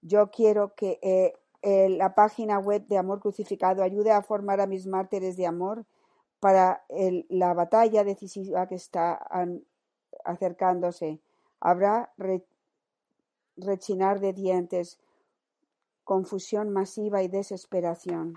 yo 0.00 0.30
quiero 0.30 0.74
que 0.74 0.98
eh, 1.02 1.88
la 1.90 2.14
página 2.14 2.58
web 2.58 2.86
de 2.86 2.96
Amor 2.96 3.20
Crucificado 3.20 3.82
ayude 3.82 4.12
a 4.12 4.22
formar 4.22 4.60
a 4.60 4.66
mis 4.66 4.86
mártires 4.86 5.36
de 5.36 5.46
amor 5.46 5.84
para 6.40 6.84
la 7.28 7.54
batalla 7.54 8.04
decisiva 8.04 8.68
que 8.68 8.76
está 8.76 9.20
acercándose. 10.24 11.20
Habrá 11.60 12.12
rechinar 13.56 14.20
de 14.20 14.32
dientes, 14.32 15.00
confusión 16.04 16.70
masiva 16.70 17.22
y 17.22 17.28
desesperación. 17.28 18.34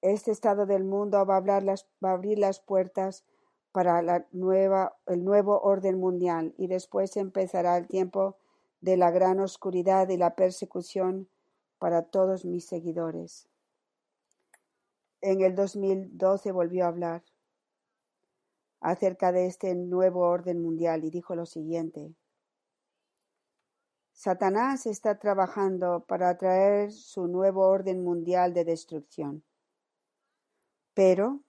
Este 0.00 0.30
estado 0.30 0.64
del 0.64 0.84
mundo 0.84 1.24
va 1.26 1.36
a, 1.36 2.10
abrir 2.10 2.38
las 2.38 2.60
puertas 2.60 3.24
para 3.72 4.02
la 4.02 4.26
nueva, 4.32 4.96
el 5.06 5.24
nuevo 5.24 5.60
orden 5.60 5.98
mundial 5.98 6.54
y 6.56 6.66
después 6.66 7.16
empezará 7.16 7.76
el 7.76 7.86
tiempo 7.86 8.36
de 8.80 8.96
la 8.96 9.10
gran 9.10 9.40
oscuridad 9.40 10.08
y 10.08 10.16
la 10.16 10.34
persecución 10.34 11.28
para 11.78 12.02
todos 12.02 12.44
mis 12.44 12.66
seguidores. 12.66 13.48
En 15.20 15.40
el 15.42 15.54
2012 15.54 16.52
volvió 16.52 16.84
a 16.84 16.88
hablar 16.88 17.22
acerca 18.80 19.32
de 19.32 19.46
este 19.46 19.74
nuevo 19.74 20.20
orden 20.20 20.62
mundial 20.62 21.04
y 21.04 21.10
dijo 21.10 21.34
lo 21.34 21.46
siguiente. 21.46 22.14
Satanás 24.12 24.86
está 24.86 25.18
trabajando 25.18 26.04
para 26.06 26.36
traer 26.36 26.92
su 26.92 27.28
nuevo 27.28 27.68
orden 27.68 28.02
mundial 28.02 28.52
de 28.52 28.64
destrucción. 28.64 29.44
Pero 30.94 31.40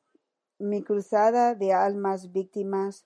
mi 0.59 0.83
cruzada 0.83 1.55
de 1.55 1.73
almas 1.73 2.31
víctimas 2.31 3.05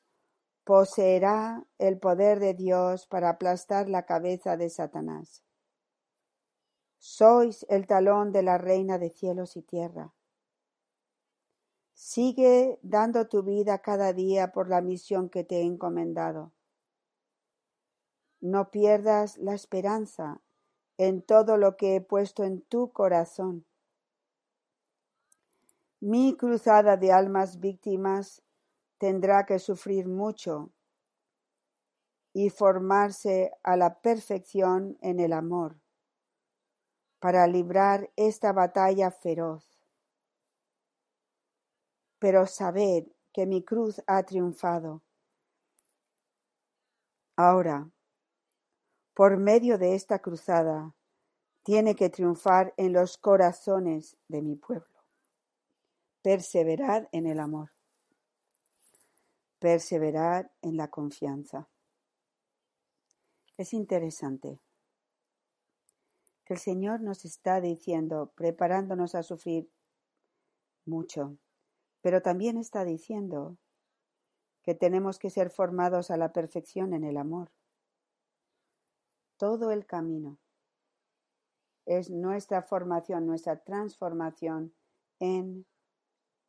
poseerá 0.63 1.65
el 1.77 1.99
poder 1.99 2.39
de 2.39 2.53
Dios 2.53 3.05
para 3.07 3.29
aplastar 3.29 3.89
la 3.89 4.05
cabeza 4.05 4.57
de 4.57 4.69
Satanás. 4.69 5.43
Sois 6.97 7.65
el 7.69 7.85
talón 7.85 8.31
de 8.31 8.43
la 8.43 8.57
reina 8.57 8.97
de 8.97 9.09
cielos 9.09 9.55
y 9.55 9.61
tierra. 9.61 10.13
Sigue 11.93 12.79
dando 12.81 13.27
tu 13.27 13.43
vida 13.43 13.79
cada 13.79 14.13
día 14.13 14.51
por 14.51 14.67
la 14.67 14.81
misión 14.81 15.29
que 15.29 15.43
te 15.43 15.57
he 15.57 15.61
encomendado. 15.63 16.53
No 18.41 18.71
pierdas 18.71 19.37
la 19.37 19.53
esperanza 19.53 20.41
en 20.97 21.21
todo 21.21 21.57
lo 21.57 21.77
que 21.77 21.95
he 21.95 22.01
puesto 22.01 22.43
en 22.43 22.61
tu 22.61 22.91
corazón. 22.91 23.65
Mi 26.05 26.35
cruzada 26.35 26.97
de 26.97 27.13
almas 27.13 27.61
víctimas 27.61 28.41
tendrá 28.97 29.45
que 29.45 29.57
sufrir 29.57 30.05
mucho 30.05 30.73
y 32.33 32.49
formarse 32.49 33.53
a 33.63 33.77
la 33.77 34.01
perfección 34.01 34.97
en 34.99 35.21
el 35.21 35.31
amor 35.31 35.79
para 37.19 37.47
librar 37.47 38.11
esta 38.17 38.51
batalla 38.51 39.11
feroz. 39.11 39.79
Pero 42.19 42.47
sabed 42.47 43.05
que 43.31 43.45
mi 43.45 43.63
cruz 43.63 44.03
ha 44.05 44.23
triunfado. 44.23 45.03
Ahora, 47.37 47.89
por 49.13 49.37
medio 49.37 49.77
de 49.77 49.95
esta 49.95 50.19
cruzada, 50.19 50.93
tiene 51.63 51.95
que 51.95 52.09
triunfar 52.09 52.73
en 52.75 52.91
los 52.91 53.17
corazones 53.17 54.17
de 54.27 54.41
mi 54.41 54.57
pueblo. 54.57 54.92
Perseverad 56.23 57.09
en 57.11 57.27
el 57.27 57.37
amor. 57.37 57.71
Perseverad 59.59 60.49
en 60.61 60.77
la 60.77 60.89
confianza. 60.89 61.67
Es 63.57 63.73
interesante 63.73 64.61
que 66.45 66.53
el 66.53 66.59
Señor 66.59 67.01
nos 67.01 67.25
está 67.25 67.59
diciendo, 67.59 68.31
preparándonos 68.35 69.15
a 69.15 69.23
sufrir 69.23 69.69
mucho, 70.85 71.37
pero 72.01 72.21
también 72.21 72.57
está 72.57 72.85
diciendo 72.85 73.57
que 74.61 74.75
tenemos 74.75 75.19
que 75.19 75.29
ser 75.29 75.49
formados 75.49 76.09
a 76.09 76.15
la 76.15 76.31
perfección 76.31 76.93
en 76.93 77.03
el 77.03 77.17
amor. 77.17 77.51
Todo 79.35 79.71
el 79.71 79.85
camino 79.85 80.39
es 81.85 82.09
nuestra 82.09 82.61
formación, 82.61 83.25
nuestra 83.27 83.61
transformación 83.61 84.73
en, 85.19 85.65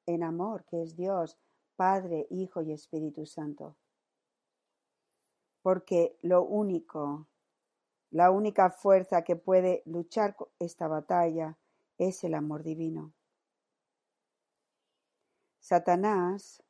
en 0.06 0.22
amor, 0.22 0.64
que 0.64 0.82
es 0.82 0.96
Dios, 0.96 1.38
Padre, 1.76 2.26
Hijo 2.30 2.62
y 2.62 2.72
Espíritu 2.72 3.26
Santo. 3.26 3.76
Porque 5.62 6.18
lo 6.22 6.42
único, 6.42 7.26
la 8.10 8.30
única 8.30 8.70
fuerza 8.70 9.22
que 9.22 9.36
puede 9.36 9.82
luchar 9.86 10.36
esta 10.58 10.88
batalla 10.88 11.58
es 11.98 12.22
el 12.24 12.34
amor 12.34 12.62
divino. 12.62 13.12
Satanás 15.58 16.62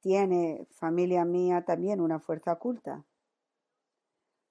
tiene, 0.00 0.66
familia 0.70 1.24
mía, 1.24 1.64
también 1.64 2.00
una 2.00 2.20
fuerza 2.20 2.52
oculta. 2.52 3.04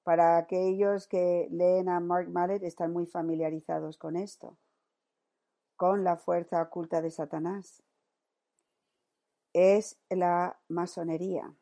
Para 0.03 0.38
aquellos 0.38 1.08
que 1.08 1.48
leen 1.51 1.89
a 1.89 2.00
Mark 2.00 2.29
Mallet 2.29 2.63
están 2.63 2.91
muy 2.91 3.05
familiarizados 3.05 3.98
con 3.98 4.15
esto, 4.15 4.58
con 5.79 6.03
la 6.03 6.17
fuerza 6.17 6.62
oculta 6.62 7.01
de 7.01 7.09
Satanás. 7.09 7.81
Es 9.53 9.98
la 10.09 10.59
masonería, 10.67 11.55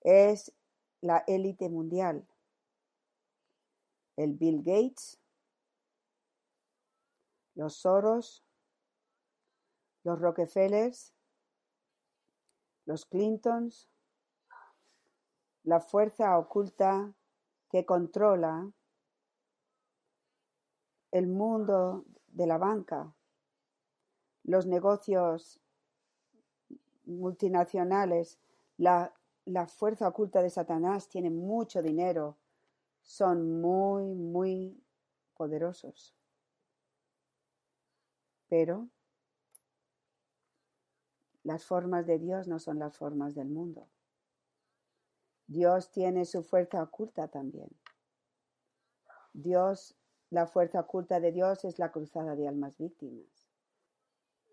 es 0.00 0.52
la 1.00 1.22
élite 1.28 1.68
mundial, 1.68 2.26
el 4.16 4.34
Bill 4.34 4.64
Gates, 4.64 5.20
los 7.54 7.76
Soros, 7.76 8.44
los 10.02 10.18
Rockefellers, 10.18 11.14
los 12.84 13.06
Clintons, 13.06 13.88
la 15.62 15.78
fuerza 15.78 16.36
oculta 16.36 17.14
que 17.70 17.86
controla 17.86 18.68
el 21.12 21.28
mundo 21.28 22.04
de 22.36 22.46
la 22.46 22.58
banca, 22.58 23.14
los 24.44 24.66
negocios 24.66 25.58
multinacionales, 27.06 28.38
la, 28.76 29.14
la 29.46 29.66
fuerza 29.66 30.06
oculta 30.06 30.42
de 30.42 30.50
Satanás 30.50 31.08
tiene 31.08 31.30
mucho 31.30 31.80
dinero, 31.80 32.36
son 33.00 33.62
muy, 33.62 34.14
muy 34.14 34.84
poderosos. 35.34 36.14
Pero 38.48 38.90
las 41.42 41.64
formas 41.64 42.06
de 42.06 42.18
Dios 42.18 42.48
no 42.48 42.58
son 42.58 42.78
las 42.78 42.98
formas 42.98 43.34
del 43.34 43.48
mundo. 43.48 43.88
Dios 45.46 45.90
tiene 45.90 46.26
su 46.26 46.42
fuerza 46.42 46.82
oculta 46.82 47.28
también. 47.28 47.70
Dios, 49.32 49.96
la 50.30 50.46
fuerza 50.46 50.80
oculta 50.80 51.20
de 51.20 51.32
Dios 51.32 51.64
es 51.64 51.78
la 51.78 51.92
cruzada 51.92 52.34
de 52.34 52.48
almas 52.48 52.76
víctimas. 52.78 53.48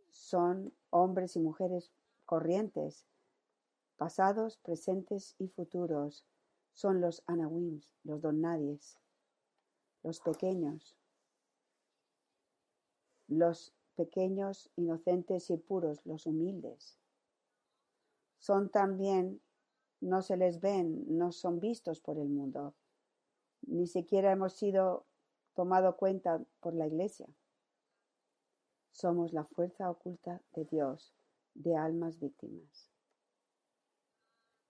Son 0.10 0.74
hombres 0.90 1.36
y 1.36 1.40
mujeres 1.40 1.92
corrientes, 2.26 3.08
pasados, 3.98 4.58
presentes 4.58 5.36
y 5.40 5.48
futuros. 5.48 6.26
Son 6.74 7.02
los 7.02 7.24
anawims, 7.28 7.92
los 8.04 8.22
donnadies, 8.22 9.00
los 10.04 10.20
pequeños, 10.20 10.96
los 13.28 13.74
pequeños, 13.96 14.70
inocentes 14.76 15.50
y 15.50 15.58
puros, 15.58 16.06
los 16.06 16.26
humildes. 16.26 16.98
Son 18.38 18.70
también 18.70 19.42
no 20.02 20.22
se 20.22 20.36
les 20.36 20.60
ven, 20.60 21.06
no 21.08 21.32
son 21.32 21.60
vistos 21.60 22.02
por 22.02 22.18
el 22.18 22.28
mundo. 22.28 22.76
Ni 23.62 23.88
siquiera 23.88 24.32
hemos 24.32 24.54
sido 24.54 25.06
tomado 25.54 25.96
cuenta 25.98 26.42
por 26.60 26.74
la 26.74 26.88
Iglesia. 26.88 27.28
Somos 28.92 29.34
la 29.34 29.44
fuerza 29.44 29.90
oculta 29.90 30.42
de 30.54 30.66
Dios 30.66 31.14
de 31.54 31.76
almas 31.76 32.20
víctimas. 32.20 32.90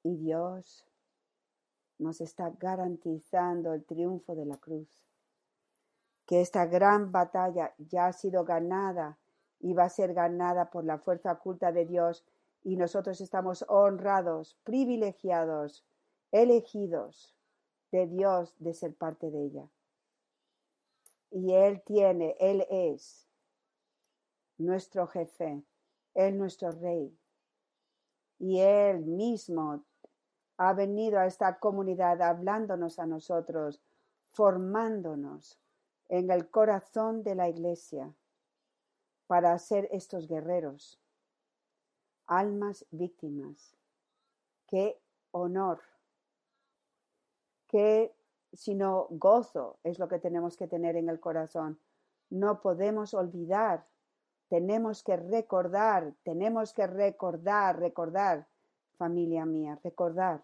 Y 0.04 0.18
Dios 0.18 0.86
nos 2.00 2.22
está 2.22 2.50
garantizando 2.60 3.74
el 3.74 3.86
triunfo 3.86 4.36
de 4.36 4.46
la 4.46 4.58
cruz. 4.58 4.90
Que 6.26 6.42
esta 6.42 6.66
gran 6.66 7.12
batalla 7.12 7.74
ya 7.78 8.08
ha 8.08 8.14
sido 8.14 8.44
ganada 8.44 9.20
y 9.60 9.74
va 9.74 9.86
a 9.86 9.90
ser 9.90 10.14
ganada 10.14 10.70
por 10.70 10.84
la 10.84 10.98
fuerza 10.98 11.34
oculta 11.34 11.72
de 11.72 11.86
Dios 11.86 12.26
y 12.64 12.78
nosotros 12.78 13.20
estamos 13.22 13.66
honrados, 13.68 14.58
privilegiados, 14.64 15.86
elegidos 16.32 17.36
de 17.92 18.08
Dios 18.08 18.56
de 18.60 18.74
ser 18.74 18.96
parte 18.96 19.30
de 19.30 19.46
ella. 19.46 19.70
Y 21.34 21.52
Él 21.54 21.82
tiene, 21.82 22.36
Él 22.40 22.66
es 22.70 23.28
nuestro 24.58 25.08
jefe, 25.08 25.64
Él 26.14 26.38
nuestro 26.38 26.72
rey. 26.72 27.12
Y 28.38 28.60
Él 28.60 29.00
mismo 29.06 29.84
ha 30.58 30.74
venido 30.74 31.20
a 31.20 31.26
esta 31.26 31.58
comunidad 31.58 32.22
hablándonos 32.22 33.00
a 33.00 33.08
nosotros, 33.08 33.82
formándonos 34.32 35.60
en 36.08 36.30
el 36.30 36.50
corazón 36.50 37.24
de 37.24 37.34
la 37.34 37.50
iglesia 37.50 38.14
para 39.26 39.58
ser 39.58 39.90
estos 39.92 40.28
guerreros 40.28 41.00
almas 42.28 42.86
víctimas. 42.92 43.76
Qué 44.68 45.00
honor, 45.32 45.82
qué 47.68 48.14
sino 48.54 49.08
gozo 49.10 49.80
es 49.84 50.00
lo 50.00 50.08
que 50.08 50.20
tenemos 50.20 50.58
que 50.58 50.68
tener 50.68 50.96
en 50.96 51.10
el 51.10 51.20
corazón. 51.20 51.80
No 52.30 52.62
podemos 52.62 53.14
olvidar, 53.14 53.88
tenemos 54.50 55.04
que 55.04 55.18
recordar, 55.18 56.14
tenemos 56.24 56.74
que 56.74 56.88
recordar, 56.88 57.80
recordar, 57.80 58.48
familia 58.98 59.46
mía, 59.46 59.80
recordar. 59.84 60.44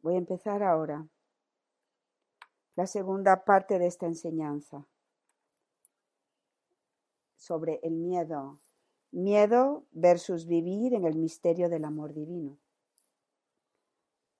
Voy 0.00 0.14
a 0.14 0.18
empezar 0.18 0.62
ahora 0.62 1.06
la 2.74 2.86
segunda 2.86 3.44
parte 3.44 3.78
de 3.78 3.86
esta 3.86 4.06
enseñanza 4.06 4.86
sobre 7.36 7.80
el 7.82 7.94
miedo. 7.94 8.60
Miedo 9.10 9.84
versus 9.90 10.46
vivir 10.46 10.94
en 10.94 11.04
el 11.04 11.16
misterio 11.16 11.68
del 11.68 11.84
amor 11.84 12.14
divino. 12.14 12.61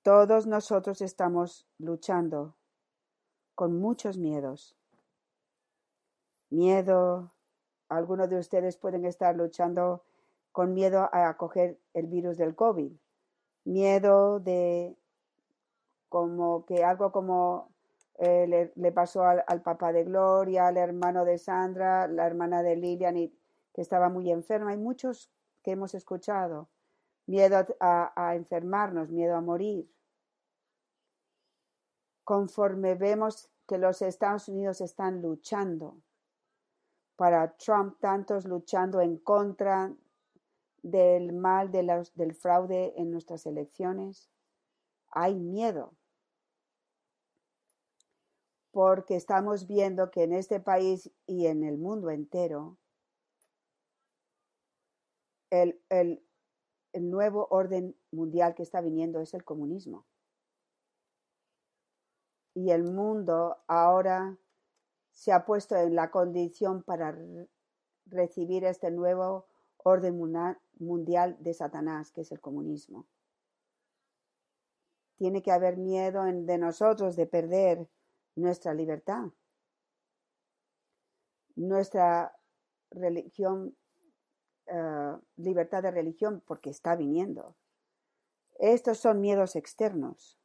Todos 0.02 0.46
nosotros 0.48 1.00
estamos 1.00 1.66
luchando 1.78 2.56
con 3.54 3.78
muchos 3.78 4.18
miedos. 4.18 4.76
Miedo, 6.50 7.32
algunos 7.88 8.28
de 8.28 8.38
ustedes 8.38 8.76
pueden 8.76 9.04
estar 9.04 9.36
luchando 9.36 10.02
con 10.50 10.74
miedo 10.74 11.08
a 11.12 11.36
coger 11.36 11.78
el 11.94 12.08
virus 12.08 12.36
del 12.36 12.54
COVID, 12.56 12.92
miedo 13.64 14.40
de 14.40 14.96
como 16.08 16.66
que 16.66 16.84
algo 16.84 17.12
como 17.12 17.72
eh, 18.18 18.70
le, 18.74 18.92
pasó 18.92 19.24
al, 19.24 19.62
papá 19.62 19.92
de 19.92 20.04
Gloria, 20.04 20.66
al 20.66 20.76
hermano 20.76 21.24
de 21.24 21.38
Sandra, 21.38 22.06
la 22.06 22.26
hermana 22.26 22.62
de 22.62 22.76
Lilian, 22.76 23.16
y, 23.16 23.32
que 23.72 23.80
estaba 23.80 24.08
muy 24.08 24.30
enferma. 24.30 24.72
Hay 24.72 24.78
muchos 24.78 25.30
que 25.62 25.70
hemos 25.70 25.94
escuchado. 25.94 26.68
Miedo 27.26 27.66
a 27.80 28.34
enfermarnos, 28.34 29.10
miedo 29.10 29.36
a 29.36 29.40
morir. 29.40 29.90
Conforme 32.24 32.94
vemos 32.94 33.50
que 33.66 33.78
los 33.78 34.02
Estados 34.02 34.48
Unidos 34.48 34.80
están 34.80 35.22
luchando 35.22 36.02
para 37.16 37.56
Trump, 37.56 37.98
tantos 38.00 38.44
luchando 38.44 39.00
en 39.00 39.16
contra 39.18 39.94
del 40.82 41.32
mal 41.32 41.70
del 41.70 42.34
fraude 42.34 42.92
en 42.96 43.10
nuestras 43.10 43.46
elecciones, 43.46 44.28
hay 45.08 45.38
miedo. 45.38 45.94
Porque 48.72 49.16
estamos 49.16 49.66
viendo 49.66 50.10
que 50.10 50.24
en 50.24 50.32
este 50.32 50.58
país 50.58 51.12
y 51.26 51.46
en 51.46 51.62
el 51.62 51.78
mundo 51.78 52.10
entero, 52.10 52.78
el, 55.50 55.80
el 55.90 56.26
nuevo 56.94 57.46
orden 57.50 57.96
mundial 58.10 58.54
que 58.54 58.62
está 58.62 58.80
viniendo 58.80 59.20
es 59.20 59.34
el 59.34 59.44
comunismo. 59.44 60.06
Y 62.54 62.70
el 62.70 62.84
mundo 62.84 63.58
ahora 63.66 64.38
se 65.10 65.32
ha 65.32 65.44
puesto 65.44 65.76
en 65.76 65.94
la 65.94 66.10
condición 66.10 66.82
para 66.82 67.16
recibir 68.06 68.64
este 68.64 68.90
nuevo 68.90 69.46
orden 69.78 70.18
mundial 70.78 71.36
de 71.40 71.54
Satanás, 71.54 72.12
que 72.12 72.22
es 72.22 72.32
el 72.32 72.40
comunismo. 72.40 73.06
Tiene 75.16 75.42
que 75.42 75.52
haber 75.52 75.76
miedo 75.76 76.24
de 76.24 76.58
nosotros 76.58 77.16
de 77.16 77.26
perder 77.26 77.88
nuestra 78.34 78.74
libertad, 78.74 79.26
nuestra 81.54 82.36
religión, 82.90 83.76
eh, 84.66 85.16
libertad 85.36 85.82
de 85.82 85.90
religión, 85.90 86.42
porque 86.46 86.70
está 86.70 86.96
viniendo. 86.96 87.54
Estos 88.58 88.98
son 88.98 89.20
miedos 89.20 89.56
externos. 89.56 90.38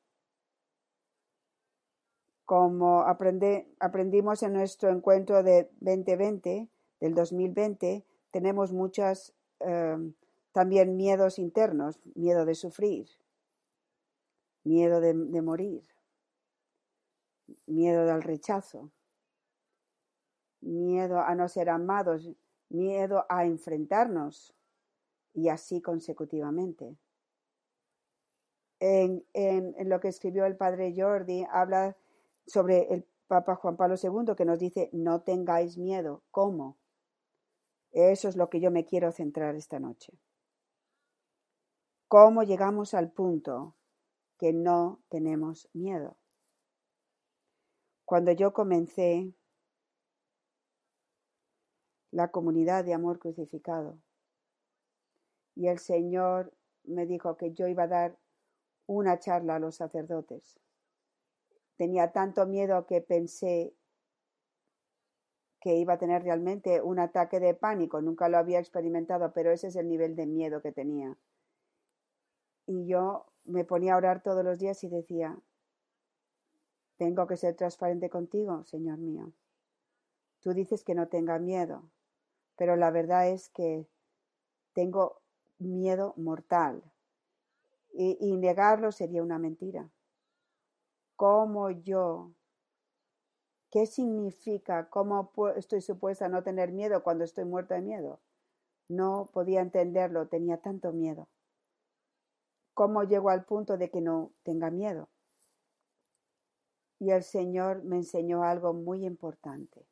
Como 2.46 3.02
aprendimos 3.02 4.42
en 4.42 4.54
nuestro 4.54 4.90
encuentro 4.90 5.44
de 5.44 5.70
2020, 5.82 6.70
del 7.00 7.14
2020, 7.14 8.06
tenemos 8.32 8.72
muchas 8.72 9.34
em, 9.60 10.14
también 10.54 10.96
miedos 10.96 11.40
internos, 11.40 12.00
miedo 12.16 12.46
de 12.46 12.56
sufrir, 12.56 13.08
miedo 14.64 15.02
de, 15.02 15.14
de 15.14 15.42
morir, 15.42 15.84
miedo 17.66 18.06
del 18.06 18.24
rechazo, 18.24 18.92
miedo 20.62 21.20
a 21.20 21.36
no 21.36 21.48
ser 21.50 21.70
amados, 21.70 22.30
miedo 22.70 23.26
a 23.30 23.46
enfrentarnos 23.46 24.54
y 25.34 25.50
así 25.50 25.82
consecutivamente. 25.82 26.98
En, 28.80 29.26
en, 29.34 29.90
lo 29.90 30.00
que 30.00 30.08
escribió 30.08 30.46
el 30.46 30.56
padre 30.56 30.94
Jordi, 30.96 31.46
habla 31.52 31.98
sobre 32.46 32.94
el 32.94 33.08
Papa 33.28 33.56
Juan 33.56 33.76
Pablo 33.76 33.96
II 34.02 34.36
que 34.36 34.46
nos 34.46 34.60
dice, 34.60 34.90
no 34.94 35.22
tengáis 35.22 35.78
miedo. 35.78 36.24
¿Cómo? 36.32 36.78
Eso 37.92 38.30
es 38.30 38.36
lo 38.36 38.50
que 38.50 38.60
yo 38.60 38.72
me 38.72 38.86
quiero 38.86 39.12
centrar 39.12 39.56
esta 39.56 39.80
noche. 39.80 40.14
¿Cómo 42.08 42.44
llegamos 42.44 42.94
al 42.94 43.12
punto 43.12 43.76
que 44.38 44.54
no 44.54 45.02
tenemos 45.10 45.70
miedo? 45.74 46.16
Cuando 48.06 48.32
yo 48.32 48.54
comencé 48.54 49.34
la 52.12 52.30
comunidad 52.30 52.86
de 52.86 52.93
amor 52.93 53.20
crucificado 53.20 53.98
y 55.58 55.67
el 55.67 55.80
Señor 55.80 56.54
me 56.84 57.08
dijo 57.08 57.36
que 57.36 57.52
yo 57.52 57.67
iba 57.67 57.84
a 57.84 57.88
dar 57.88 58.17
una 58.86 59.20
charla 59.20 59.56
a 59.56 59.60
los 59.60 59.76
sacerdotes. 59.76 60.60
Tenía 61.78 62.12
tanto 62.12 62.46
miedo 62.46 62.86
que 62.86 63.02
pensé 63.02 63.74
que 65.60 65.76
iba 65.76 65.93
a 65.93 65.98
tener 65.98 66.24
realmente 66.24 66.82
un 66.82 67.00
ataque 67.00 67.39
de 67.39 67.56
pánico. 67.56 68.02
Nunca 68.02 68.30
lo 68.30 68.38
había 68.38 68.60
experimentado, 68.60 69.34
pero 69.34 69.52
ese 69.52 69.67
es 69.67 69.76
el 69.76 69.89
nivel 69.89 70.15
de 70.15 70.28
miedo 70.28 70.62
que 70.62 70.72
tenía. 70.72 71.17
Y 72.67 72.86
yo 72.86 73.26
me 73.43 73.65
ponía 73.65 73.96
a 73.96 73.98
orar 73.98 74.22
todos 74.22 74.46
los 74.46 74.60
días 74.60 74.84
y 74.84 74.89
decía, 74.89 75.39
tengo 76.98 77.26
que 77.26 77.36
ser 77.36 77.56
transparente 77.56 78.12
contigo, 78.12 78.63
Señor 78.63 79.00
mío. 79.00 79.34
Tú 80.41 80.54
dices 80.54 80.84
que 80.84 80.93
no 80.93 81.08
tenga 81.08 81.39
miedo, 81.39 81.89
pero 82.58 82.76
la 82.76 82.91
verdad 82.91 83.30
es 83.30 83.50
que 83.50 83.88
tengo 84.74 85.22
miedo 85.60 86.13
mortal. 86.17 86.84
Y, 87.93 88.38
negarlo 88.38 88.91
sería 88.91 89.24
una 89.24 89.39
mentira. 89.39 89.89
¿Cómo 91.15 91.72
yo 91.72 92.32
¿Qué 93.72 93.86
significa? 93.86 94.89
¿Cómo 94.89 95.32
estoy 95.56 95.82
supuesta 95.82 96.26
a 96.26 96.30
no 96.30 96.41
tener 96.41 96.72
miedo 96.72 97.04
cuando 97.04 97.24
estoy 97.24 97.46
muerta 97.46 97.76
de 97.76 97.82
miedo? 97.82 98.22
No 98.88 99.30
podía 99.34 99.62
entenderlo, 99.62 100.28
tenía 100.28 100.58
tanto 100.58 100.93
miedo. 100.93 101.28
¿Cómo 102.74 103.04
llego 103.04 103.30
al 103.30 103.43
punto 103.43 103.78
de 103.78 103.89
que 103.89 104.00
no 104.00 104.32
tenga 104.43 104.72
miedo? 104.72 105.10
Y 107.00 107.12
el 107.12 107.24
Señor 107.24 107.84
me 107.84 107.98
enseñó 107.98 108.43
algo 108.43 108.74
muy 108.74 109.06
importante. 109.06 109.86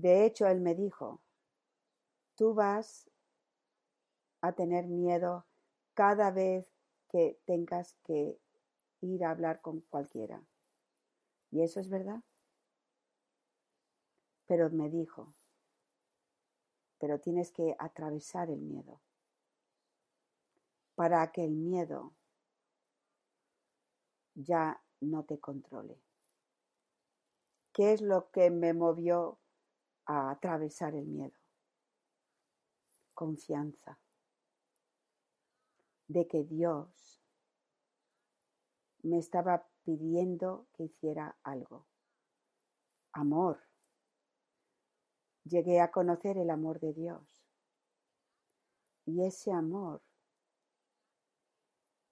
De 0.00 0.24
hecho, 0.24 0.46
Él 0.46 0.62
me 0.62 0.74
dijo, 0.74 1.20
tú 2.34 2.54
vas 2.54 3.10
a 4.40 4.52
tener 4.52 4.86
miedo 4.86 5.44
cada 5.92 6.30
vez 6.30 6.66
que 7.10 7.38
tengas 7.44 7.98
que 8.02 8.40
ir 9.02 9.22
a 9.22 9.30
hablar 9.30 9.60
con 9.60 9.80
cualquiera. 9.80 10.42
Y 11.50 11.60
eso 11.60 11.80
es 11.80 11.90
verdad. 11.90 12.22
Pero 14.46 14.70
me 14.70 14.88
dijo, 14.88 15.34
pero 16.98 17.20
tienes 17.20 17.52
que 17.52 17.76
atravesar 17.78 18.48
el 18.48 18.60
miedo 18.60 19.02
para 20.94 21.30
que 21.30 21.44
el 21.44 21.52
miedo 21.52 22.14
ya 24.34 24.82
no 25.00 25.24
te 25.24 25.38
controle. 25.38 26.00
¿Qué 27.74 27.92
es 27.92 28.00
lo 28.00 28.30
que 28.30 28.50
me 28.50 28.72
movió 28.72 29.38
a 30.10 30.30
atravesar 30.30 30.96
el 30.96 31.06
miedo? 31.06 31.38
Confianza 33.14 33.98
de 36.08 36.26
que 36.26 36.42
Dios 36.42 37.22
me 39.02 39.18
estaba 39.18 39.68
pidiendo 39.84 40.66
que 40.72 40.84
hiciera 40.84 41.36
algo. 41.44 41.86
Amor. 43.12 43.60
Llegué 45.44 45.80
a 45.80 45.92
conocer 45.92 46.38
el 46.38 46.50
amor 46.50 46.80
de 46.80 46.92
Dios. 46.92 47.22
Y 49.06 49.24
ese 49.24 49.52
amor 49.52 50.02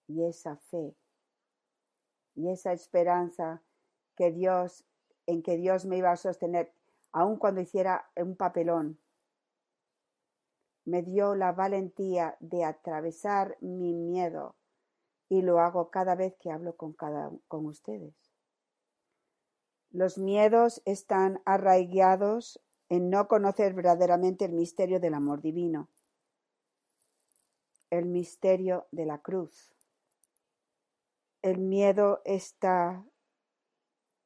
y 0.07 0.25
esa 0.25 0.57
fe 0.57 0.97
y 2.35 2.49
esa 2.49 2.73
esperanza 2.73 3.63
que 4.17 4.33
Dios 4.33 4.85
en 5.27 5.43
que 5.43 5.57
Dios 5.57 5.85
me 5.85 5.99
iba 5.99 6.11
a 6.11 6.17
sostener 6.17 6.73
aun 7.13 7.37
cuando 7.37 7.61
hiciera 7.61 8.11
un 8.17 8.37
papelón 8.37 8.99
me 10.89 11.03
dio 11.03 11.35
la 11.35 11.53
valentía 11.53 12.39
de 12.41 12.65
atravesar 12.65 13.59
mi 13.61 13.93
miedo 13.93 14.57
y 15.29 15.43
lo 15.43 15.61
hago 15.61 15.91
cada 15.91 16.15
vez 16.15 16.35
que 16.41 16.51
hablo 16.51 16.77
con, 16.77 16.95
con 17.47 17.67
ustedes. 17.67 18.15
Los 19.91 20.17
miedos 20.17 20.81
están 20.87 21.43
arraigados 21.45 22.59
en 22.89 23.11
no 23.11 23.29
conocer 23.29 23.75
verdaderamente 23.75 24.47
el 24.47 24.53
misterio 24.53 24.99
del 24.99 25.13
amor 25.13 25.43
divino, 25.43 25.91
el 27.91 28.07
misterio 28.07 28.87
de 28.91 29.05
la 29.05 29.19
cruz. 29.19 29.75
El 31.43 31.59
miedo 31.59 32.23
está 32.25 33.05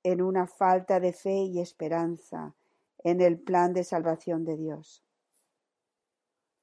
en 0.05 0.23
una 0.23 0.47
falta 0.47 1.01
de 1.01 1.13
fe 1.13 1.43
y 1.43 1.61
esperanza 1.61 2.55
en 3.05 3.21
el 3.21 3.41
plan 3.41 3.73
de 3.73 3.85
salvación 3.85 4.45
de 4.45 4.57
Dios. 4.57 5.05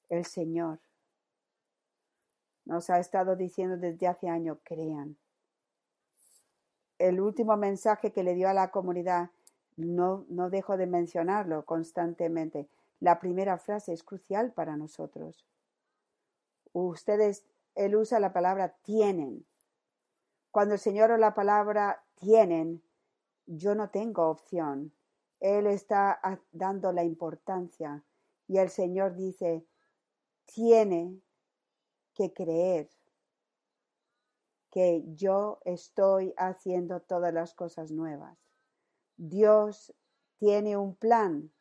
El 0.09 0.25
Señor 0.25 0.79
nos 2.65 2.89
ha 2.89 2.99
estado 2.99 3.35
diciendo 3.35 3.77
desde 3.77 4.07
hace 4.07 4.29
años, 4.29 4.59
crean. 4.63 5.17
El 6.99 7.19
último 7.19 7.57
mensaje 7.57 8.11
que 8.11 8.23
le 8.23 8.35
dio 8.35 8.47
a 8.47 8.53
la 8.53 8.69
comunidad, 8.71 9.31
no, 9.75 10.25
no 10.29 10.49
dejo 10.49 10.77
de 10.77 10.85
mencionarlo 10.85 11.65
constantemente. 11.65 12.69
La 12.99 13.19
primera 13.19 13.57
frase 13.57 13.93
es 13.93 14.03
crucial 14.03 14.51
para 14.51 14.75
nosotros. 14.75 15.45
Ustedes, 16.73 17.45
él 17.75 17.95
usa 17.95 18.19
la 18.19 18.33
palabra 18.33 18.75
tienen. 18.83 19.45
Cuando 20.51 20.73
el 20.75 20.79
Señor 20.79 21.11
o 21.11 21.17
la 21.17 21.33
palabra 21.33 22.03
tienen, 22.15 22.83
yo 23.45 23.73
no 23.73 23.89
tengo 23.89 24.29
opción. 24.29 24.93
Él 25.39 25.67
está 25.67 26.19
dando 26.51 26.91
la 26.91 27.03
importancia 27.03 28.03
y 28.47 28.57
el 28.57 28.69
Señor 28.69 29.15
dice, 29.15 29.65
tiene 30.45 31.21
que 32.13 32.33
creer 32.33 32.89
que 34.71 35.03
yo 35.15 35.59
estoy 35.65 36.33
haciendo 36.37 37.01
todas 37.01 37.33
las 37.33 37.53
cosas 37.53 37.91
nuevas. 37.91 38.37
Dios 39.17 39.93
tiene 40.37 40.77
un 40.77 40.95
plan. 40.95 41.51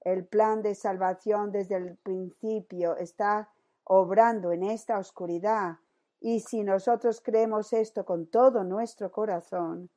El 0.00 0.26
plan 0.26 0.62
de 0.62 0.74
salvación 0.74 1.52
desde 1.52 1.76
el 1.76 1.96
principio 1.96 2.96
está 2.96 3.50
obrando 3.84 4.52
en 4.52 4.62
esta 4.62 4.98
oscuridad. 4.98 5.78
Y 6.20 6.40
si 6.40 6.62
nosotros 6.62 7.20
creemos 7.20 7.72
esto 7.72 8.04
con 8.04 8.26
todo 8.26 8.62
nuestro 8.64 9.10
corazón, 9.10 9.90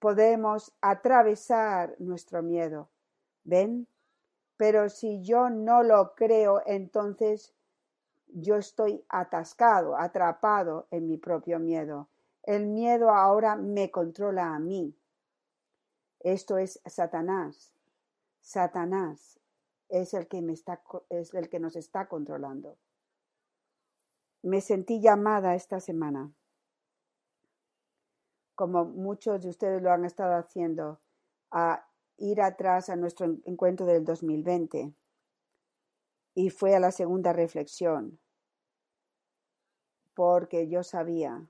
podemos 0.00 0.72
atravesar 0.80 1.94
nuestro 1.98 2.42
miedo. 2.42 2.88
¿Ven? 3.44 3.86
Pero 4.56 4.88
si 4.88 5.22
yo 5.22 5.48
no 5.48 5.82
lo 5.82 6.14
creo, 6.14 6.62
entonces 6.66 7.54
yo 8.26 8.56
estoy 8.56 9.04
atascado, 9.08 9.96
atrapado 9.96 10.86
en 10.90 11.06
mi 11.06 11.16
propio 11.16 11.58
miedo. 11.58 12.08
El 12.42 12.66
miedo 12.66 13.10
ahora 13.10 13.56
me 13.56 13.90
controla 13.90 14.54
a 14.54 14.58
mí. 14.58 14.96
Esto 16.20 16.58
es 16.58 16.80
Satanás. 16.86 17.72
Satanás 18.40 19.38
es 19.88 20.14
el 20.14 20.28
que 20.28 20.38
es 21.10 21.34
el 21.34 21.48
que 21.48 21.60
nos 21.60 21.76
está 21.76 22.08
controlando. 22.08 22.76
Me 24.42 24.60
sentí 24.60 25.00
llamada 25.00 25.54
esta 25.54 25.80
semana, 25.80 26.32
como 28.60 28.84
muchos 28.84 29.40
de 29.40 29.48
ustedes 29.48 29.80
lo 29.80 29.90
han 29.90 30.04
estado 30.04 30.34
haciendo, 30.34 31.00
a 31.50 31.82
ir 32.18 32.42
atrás 32.42 32.90
a 32.90 32.96
nuestro 32.96 33.38
encuentro 33.46 33.86
del 33.86 34.04
2020 34.04 34.92
y 36.34 36.50
fue 36.50 36.76
a 36.76 36.78
la 36.78 36.92
segunda 36.92 37.32
reflexión, 37.32 38.20
porque 40.12 40.68
yo 40.68 40.82
sabía 40.82 41.48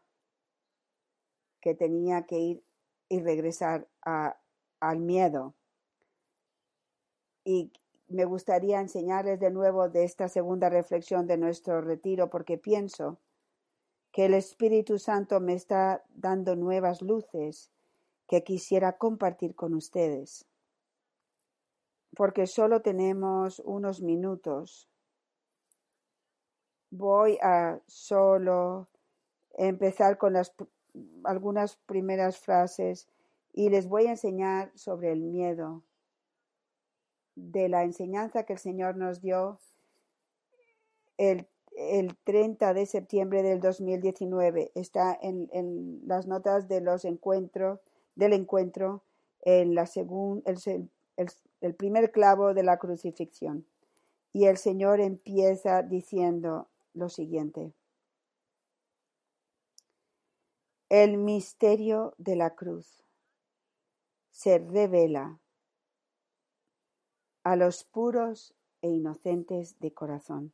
que 1.61 1.75
tenía 1.75 2.27
que 2.27 2.39
ir 2.39 2.65
y 3.09 3.21
regresar 3.21 3.89
a, 4.03 4.39
al 4.79 5.01
miedo. 5.01 5.57
Y 7.43 7.73
me 8.07 8.25
gustaría 8.25 8.81
enseñarles 8.81 9.41
de 9.41 9.51
nuevo 9.51 9.89
de 9.89 10.05
esta 10.05 10.29
segunda 10.29 10.69
reflexión 10.69 11.27
de 11.27 11.39
nuestro 11.39 11.81
retiro, 11.81 12.31
porque 12.31 12.57
pienso 12.57 13.19
que 14.13 14.27
el 14.27 14.35
Espíritu 14.35 14.99
Santo 14.99 15.41
me 15.41 15.55
está 15.55 16.05
dando 16.11 16.57
nuevas 16.57 17.03
luces 17.03 17.71
que 18.27 18.43
quisiera 18.43 18.99
compartir 18.99 19.55
con 19.55 19.75
ustedes 19.75 20.47
porque 22.17 22.47
solo 22.47 22.83
tenemos 22.83 23.61
unos 23.61 24.03
minutos. 24.03 24.89
Voy 26.91 27.39
a 27.41 27.81
solo 27.87 28.89
empezar 29.53 30.19
con 30.19 30.33
las, 30.33 30.53
algunas 31.25 31.77
primeras 31.77 32.39
frases 32.39 33.09
y 33.53 33.69
les 33.71 33.89
voy 33.89 34.07
a 34.07 34.11
enseñar 34.11 34.73
sobre 34.75 35.13
el 35.13 35.21
miedo 35.21 35.83
de 37.37 37.69
la 37.69 37.85
enseñanza 37.85 38.45
que 38.45 38.55
el 38.55 38.59
Señor 38.59 38.97
nos 38.97 39.21
dio 39.21 39.59
el, 41.17 41.47
el 41.81 42.17
30 42.25 42.75
de 42.75 42.87
septiembre 42.87 43.43
del 43.43 43.61
2019. 43.61 44.73
Está 44.75 45.19
en, 45.21 45.49
en 45.53 46.03
las 46.07 46.27
notas 46.27 46.69
del 46.69 46.89
encuentro 48.33 49.03
en 49.43 49.75
la 49.75 49.87
segunda 49.87 50.51
el, 50.51 50.91
el, 51.17 51.29
el 51.61 51.75
primer 51.75 52.13
clavo 52.13 52.53
de 52.53 52.63
la 52.63 52.79
crucifixión. 52.79 53.67
Y 54.33 54.45
el 54.45 54.59
Señor 54.59 55.01
empieza 55.01 55.83
diciendo 55.83 56.69
lo 56.93 57.09
siguiente. 57.09 57.73
El 60.89 61.17
misterio 61.19 62.15
de 62.19 62.37
la 62.37 62.55
cruz 62.55 63.05
se 64.31 64.59
revela 64.59 65.41
a 67.43 67.57
los 67.57 67.85
puros 67.85 68.55
e 68.83 68.89
inocentes 68.89 69.79
de 69.79 69.93
corazón. 69.93 70.53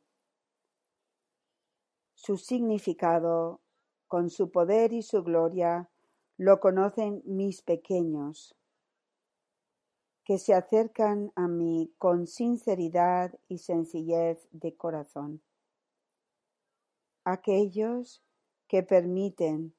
Su 2.17 2.37
significado, 2.37 3.61
con 4.07 4.31
su 4.31 4.49
poder 4.49 4.91
y 4.91 5.03
su 5.03 5.23
gloria, 5.23 5.87
lo 6.35 6.59
conocen 6.59 7.21
mis 7.25 7.61
pequeños, 7.61 8.55
que 10.25 10.39
se 10.39 10.55
acercan 10.55 11.31
a 11.35 11.47
mí 11.47 11.93
con 11.99 12.25
sinceridad 12.25 13.37
y 13.47 13.59
sencillez 13.59 14.47
de 14.51 14.75
corazón. 14.75 15.43
Aquellos 17.23 18.23
que 18.67 18.81
permiten 18.81 19.75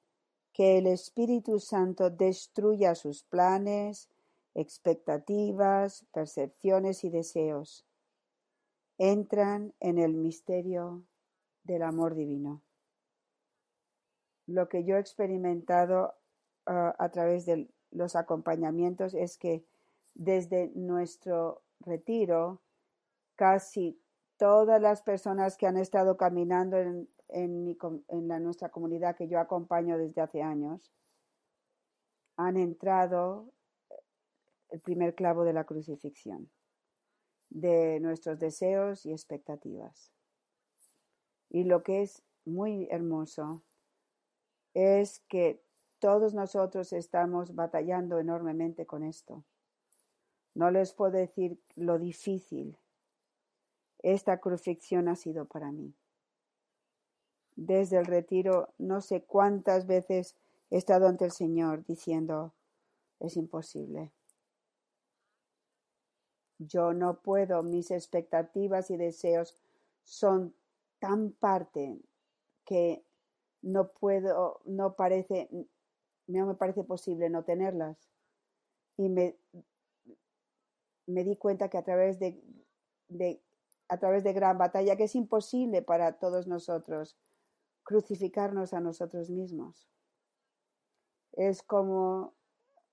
que 0.53 0.79
el 0.79 0.87
Espíritu 0.87 1.59
Santo 1.59 2.09
destruya 2.09 2.95
sus 2.95 3.25
planes, 3.25 4.09
expectativas, 4.55 6.07
percepciones 6.13 7.03
y 7.03 7.11
deseos, 7.11 7.85
entran 8.97 9.75
en 9.81 9.99
el 9.99 10.15
misterio 10.15 11.03
del 11.69 11.83
amor 11.83 12.15
divino. 12.15 12.63
Lo 14.47 14.69
que 14.69 14.85
yo 14.85 14.97
he 14.97 15.01
experimentado 15.01 16.15
uh, 16.67 16.93
a 16.99 17.11
través 17.11 17.45
de 17.47 17.69
los 17.91 18.17
acompañamientos 18.17 19.15
es 19.15 19.37
que 19.37 19.65
desde 20.15 20.73
nuestro 20.75 21.63
retiro, 21.81 22.63
casi 23.37 24.01
todas 24.39 24.81
las 24.81 25.03
personas 25.03 25.57
que 25.57 25.67
han 25.67 25.77
estado 25.77 26.17
caminando 26.17 26.79
en, 26.79 27.09
la, 28.29 28.41
nuestra 28.41 28.71
comunidad 28.71 29.15
que 29.15 29.29
yo 29.29 29.39
acompaño 29.39 29.99
desde 29.99 30.23
hace 30.23 30.43
años, 30.43 30.91
han 32.37 32.57
entrado 32.57 33.53
el 34.71 34.81
primer 34.81 35.15
clavo 35.15 35.45
de 35.45 35.53
la 35.53 35.65
crucifixión, 35.65 36.51
de 37.51 38.01
nuestros 38.01 38.39
deseos 38.39 39.05
y 39.05 39.13
expectativas. 39.13 40.11
Y 41.51 41.65
lo 41.65 41.83
que 41.83 42.03
es 42.03 42.23
muy 42.45 42.89
hermoso 42.91 43.63
es 44.75 45.21
que 45.29 45.63
todos 45.99 46.35
nosotros 46.35 46.93
estamos 46.93 47.55
batallando 47.55 48.19
enormemente 48.19 48.87
con 48.87 49.03
esto. 49.03 49.45
No 50.55 50.71
les 50.71 50.93
puedo 50.93 51.13
decir 51.13 51.59
lo 51.77 51.99
difícil 51.99 52.77
esta 54.03 54.39
crucifixión 54.39 55.09
ha 55.09 55.17
sido 55.17 55.47
para 55.47 55.73
mí. 55.73 55.95
Desde 57.57 57.99
el 57.99 58.07
retiro 58.07 58.73
no 58.79 59.01
sé 59.01 59.23
cuántas 59.23 59.87
veces 59.87 60.37
he 60.71 60.77
estado 60.77 61.09
ante 61.09 61.25
el 61.25 61.33
Señor 61.33 61.85
diciendo, 61.85 62.53
es 63.19 63.37
imposible. 63.37 64.13
Yo 66.59 66.93
no 66.93 67.21
puedo, 67.21 67.63
mis 67.63 67.91
expectativas 67.91 68.91
y 68.91 68.97
deseos 68.97 69.57
son 70.05 70.55
tan 70.99 71.33
parte 71.33 72.01
que 72.65 73.05
no 73.63 73.93
puedo, 73.93 74.61
no 74.65 74.95
parece, 74.95 75.49
no 76.27 76.47
me 76.47 76.55
parece 76.55 76.85
posible 76.85 77.31
no 77.31 77.45
tenerlas. 77.45 78.09
Y 78.97 79.09
me 79.09 79.37
me 81.09 81.25
di 81.25 81.37
cuenta 81.37 81.69
que 81.69 81.79
a 81.79 81.83
través 81.83 82.19
de, 82.19 82.41
a 83.89 83.99
través 83.99 84.23
de 84.25 84.33
gran 84.35 84.59
batalla, 84.59 84.97
que 84.97 85.05
es 85.05 85.15
imposible 85.15 85.83
para 85.83 86.19
todos 86.19 86.47
nosotros 86.47 87.17
crucificarnos 87.83 88.75
a 88.75 88.81
nosotros 88.81 89.31
mismos. 89.31 89.89
Es 91.33 91.63
como 91.63 92.35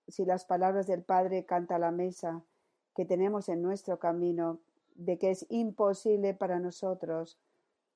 si 0.07 0.23
las 0.23 0.45
palabras 0.45 0.87
del 0.87 1.03
Padre 1.03 1.45
canta 1.45 1.77
la 1.77 1.91
mesa 1.91 2.43
que 2.95 3.03
tenemos 3.03 3.49
en 3.49 3.61
nuestro 3.61 3.99
camino, 3.99 4.61
de 4.95 5.17
que 5.17 5.31
es 5.31 5.45
imposible 5.49 6.33
para 6.33 6.59
nosotros 6.59 7.37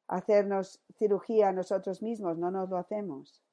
hacernos 0.09 0.81
cirugía 0.97 1.51
nosotros 1.51 2.01
mismos, 2.01 2.37
no 2.37 2.49
nos 2.51 2.69
lo 2.69 2.77
hacemos. 2.77 3.43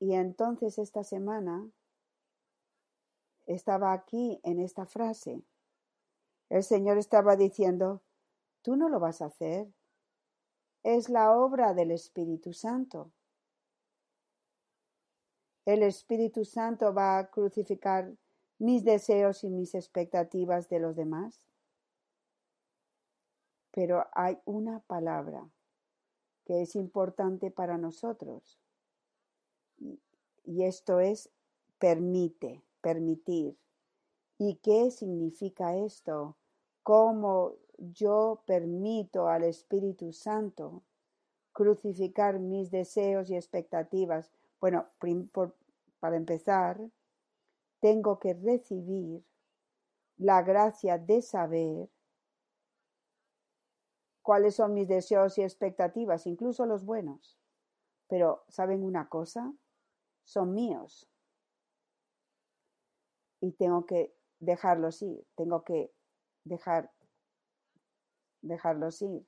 Y 0.00 0.14
entonces 0.14 0.78
esta 0.78 1.04
semana 1.04 1.70
estaba 3.46 3.92
aquí 3.92 4.40
en 4.42 4.58
esta 4.60 4.84
frase. 4.84 5.42
El 6.48 6.64
Señor 6.64 6.98
estaba 6.98 7.36
diciendo, 7.36 8.02
tú 8.62 8.76
no 8.76 8.88
lo 8.88 8.98
vas 8.98 9.22
a 9.22 9.26
hacer. 9.26 9.68
Es 10.82 11.08
la 11.08 11.32
obra 11.36 11.72
del 11.74 11.92
Espíritu 11.92 12.52
Santo. 12.52 13.12
El 15.66 15.84
Espíritu 15.84 16.44
Santo 16.44 16.92
va 16.92 17.18
a 17.18 17.30
crucificar 17.30 18.12
mis 18.58 18.84
deseos 18.84 19.44
y 19.44 19.50
mis 19.50 19.74
expectativas 19.74 20.68
de 20.68 20.80
los 20.80 20.96
demás. 20.96 21.49
Pero 23.72 24.06
hay 24.12 24.38
una 24.44 24.80
palabra 24.80 25.48
que 26.44 26.62
es 26.62 26.74
importante 26.74 27.50
para 27.50 27.78
nosotros. 27.78 28.58
Y 30.44 30.64
esto 30.64 31.00
es 31.00 31.30
permite, 31.78 32.62
permitir. 32.80 33.56
¿Y 34.38 34.56
qué 34.56 34.90
significa 34.90 35.76
esto? 35.76 36.36
¿Cómo 36.82 37.54
yo 37.78 38.42
permito 38.46 39.28
al 39.28 39.44
Espíritu 39.44 40.12
Santo 40.12 40.82
crucificar 41.52 42.38
mis 42.38 42.70
deseos 42.70 43.30
y 43.30 43.36
expectativas? 43.36 44.32
Bueno, 44.60 44.86
para 46.00 46.16
empezar, 46.16 46.80
tengo 47.80 48.18
que 48.18 48.34
recibir 48.34 49.22
la 50.16 50.42
gracia 50.42 50.98
de 50.98 51.22
saber 51.22 51.88
cuáles 54.30 54.54
son 54.54 54.74
mis 54.74 54.86
deseos 54.86 55.36
y 55.38 55.42
expectativas, 55.42 56.24
incluso 56.24 56.64
los 56.64 56.84
buenos. 56.84 57.36
Pero, 58.06 58.44
¿saben 58.46 58.84
una 58.84 59.08
cosa? 59.08 59.52
Son 60.22 60.54
míos. 60.54 61.10
Y 63.40 63.50
tengo 63.50 63.86
que 63.86 64.14
dejarlos 64.38 65.02
ir, 65.02 65.26
tengo 65.34 65.64
que 65.64 65.92
dejar 66.44 66.92
dejarlos 68.40 69.02
ir. 69.02 69.26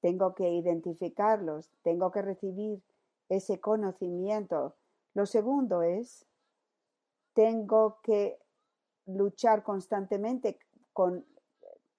Tengo 0.00 0.34
que 0.34 0.48
identificarlos, 0.48 1.70
tengo 1.82 2.10
que 2.10 2.22
recibir 2.22 2.82
ese 3.28 3.60
conocimiento. 3.60 4.76
Lo 5.12 5.26
segundo 5.26 5.82
es, 5.82 6.24
tengo 7.34 8.00
que 8.02 8.38
luchar 9.04 9.62
constantemente, 9.62 10.58
con, 10.94 11.26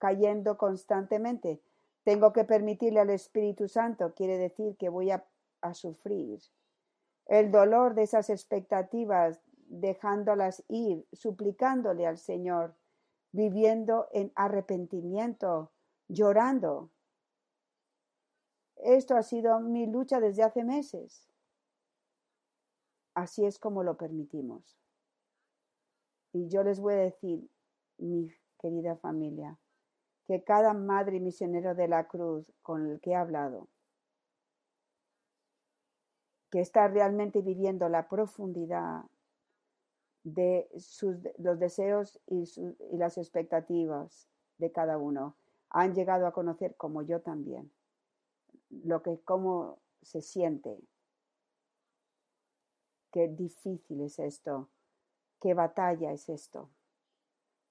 cayendo 0.03 0.57
constantemente. 0.57 1.61
Tengo 2.03 2.33
que 2.33 2.43
permitirle 2.43 2.99
al 2.99 3.09
Espíritu 3.09 3.69
Santo, 3.69 4.13
quiere 4.13 4.37
decir 4.37 4.75
que 4.75 4.89
voy 4.89 5.11
a, 5.11 5.25
a 5.61 5.73
sufrir. 5.73 6.41
El 7.25 7.51
dolor 7.51 7.95
de 7.95 8.03
esas 8.03 8.29
expectativas, 8.29 9.39
dejándolas 9.69 10.65
ir, 10.67 11.07
suplicándole 11.13 12.05
al 12.05 12.17
Señor, 12.17 12.75
viviendo 13.31 14.09
en 14.11 14.33
arrepentimiento, 14.35 15.71
llorando. 16.09 16.91
Esto 18.75 19.15
ha 19.15 19.23
sido 19.23 19.61
mi 19.61 19.85
lucha 19.85 20.19
desde 20.19 20.43
hace 20.43 20.65
meses. 20.65 21.29
Así 23.13 23.45
es 23.45 23.57
como 23.57 23.83
lo 23.83 23.95
permitimos. 23.95 24.77
Y 26.33 26.49
yo 26.49 26.61
les 26.61 26.81
voy 26.81 26.95
a 26.95 26.97
decir, 26.97 27.49
mi 27.99 28.29
querida 28.59 28.97
familia, 28.97 29.57
que 30.25 30.43
cada 30.43 30.73
madre 30.73 31.17
y 31.17 31.19
misionero 31.19 31.75
de 31.75 31.87
la 31.87 32.07
cruz 32.07 32.51
con 32.61 32.89
el 32.89 32.99
que 32.99 33.11
he 33.11 33.15
hablado, 33.15 33.67
que 36.49 36.61
está 36.61 36.87
realmente 36.87 37.41
viviendo 37.41 37.89
la 37.89 38.07
profundidad 38.07 39.03
de 40.23 40.69
sus, 40.77 41.17
los 41.37 41.59
deseos 41.59 42.21
y, 42.27 42.43
y 42.91 42.97
las 42.97 43.17
expectativas 43.17 44.29
de 44.59 44.71
cada 44.71 44.97
uno, 44.97 45.35
han 45.69 45.93
llegado 45.93 46.27
a 46.27 46.31
conocer, 46.31 46.75
como 46.75 47.01
yo 47.01 47.21
también, 47.21 47.71
lo 48.69 49.01
que, 49.01 49.19
cómo 49.25 49.79
se 50.01 50.21
siente, 50.21 50.79
qué 53.11 53.27
difícil 53.27 54.01
es 54.01 54.19
esto, 54.19 54.69
qué 55.41 55.53
batalla 55.53 56.13
es 56.13 56.29
esto, 56.29 56.69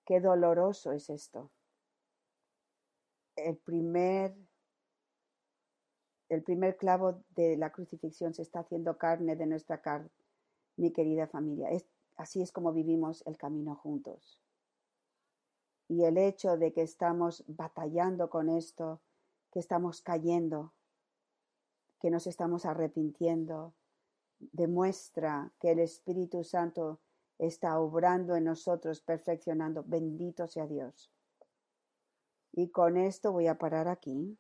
qué 0.04 0.20
doloroso 0.20 0.92
es 0.92 1.08
esto 1.08 1.50
el 3.36 3.56
primer, 3.56 4.34
el 6.28 6.42
primer 6.42 6.76
clavo 6.76 7.22
de 7.30 7.56
la 7.56 7.70
crucifixión 7.70 8.34
se 8.34 8.42
está 8.42 8.60
haciendo 8.60 8.98
carne 8.98 9.36
de 9.36 9.46
nuestra 9.46 9.80
carne, 9.80 10.10
mi 10.76 10.92
querida 10.92 11.26
familia. 11.26 11.68
Así 12.16 12.42
es 12.42 12.52
como 12.52 12.72
vivimos 12.72 13.22
el 13.26 13.36
camino 13.36 13.76
juntos. 13.76 14.40
Y 15.88 16.04
el 16.04 16.16
hecho 16.16 16.56
de 16.56 16.72
que 16.72 16.82
estamos 16.82 17.44
batallando 17.46 18.30
con 18.30 18.48
esto, 18.48 19.00
que 19.50 19.58
estamos 19.58 20.00
cayendo, 20.00 20.72
que 22.00 22.10
nos 22.10 22.26
estamos 22.26 22.64
arrepintiendo, 22.64 23.74
demuestra 24.38 25.52
que 25.60 25.72
el 25.72 25.78
Espíritu 25.78 26.44
Santo 26.44 27.00
está 27.38 27.78
obrando 27.78 28.36
en 28.36 28.44
nosotros, 28.44 29.00
perfeccionando. 29.00 29.84
Bendito 29.86 30.46
sea 30.48 30.66
Dios. 30.66 31.10
Y 32.52 32.70
con 32.70 32.96
esto 32.96 33.32
voy 33.32 33.46
a 33.46 33.58
parar 33.58 33.88
aquí. 33.88 34.38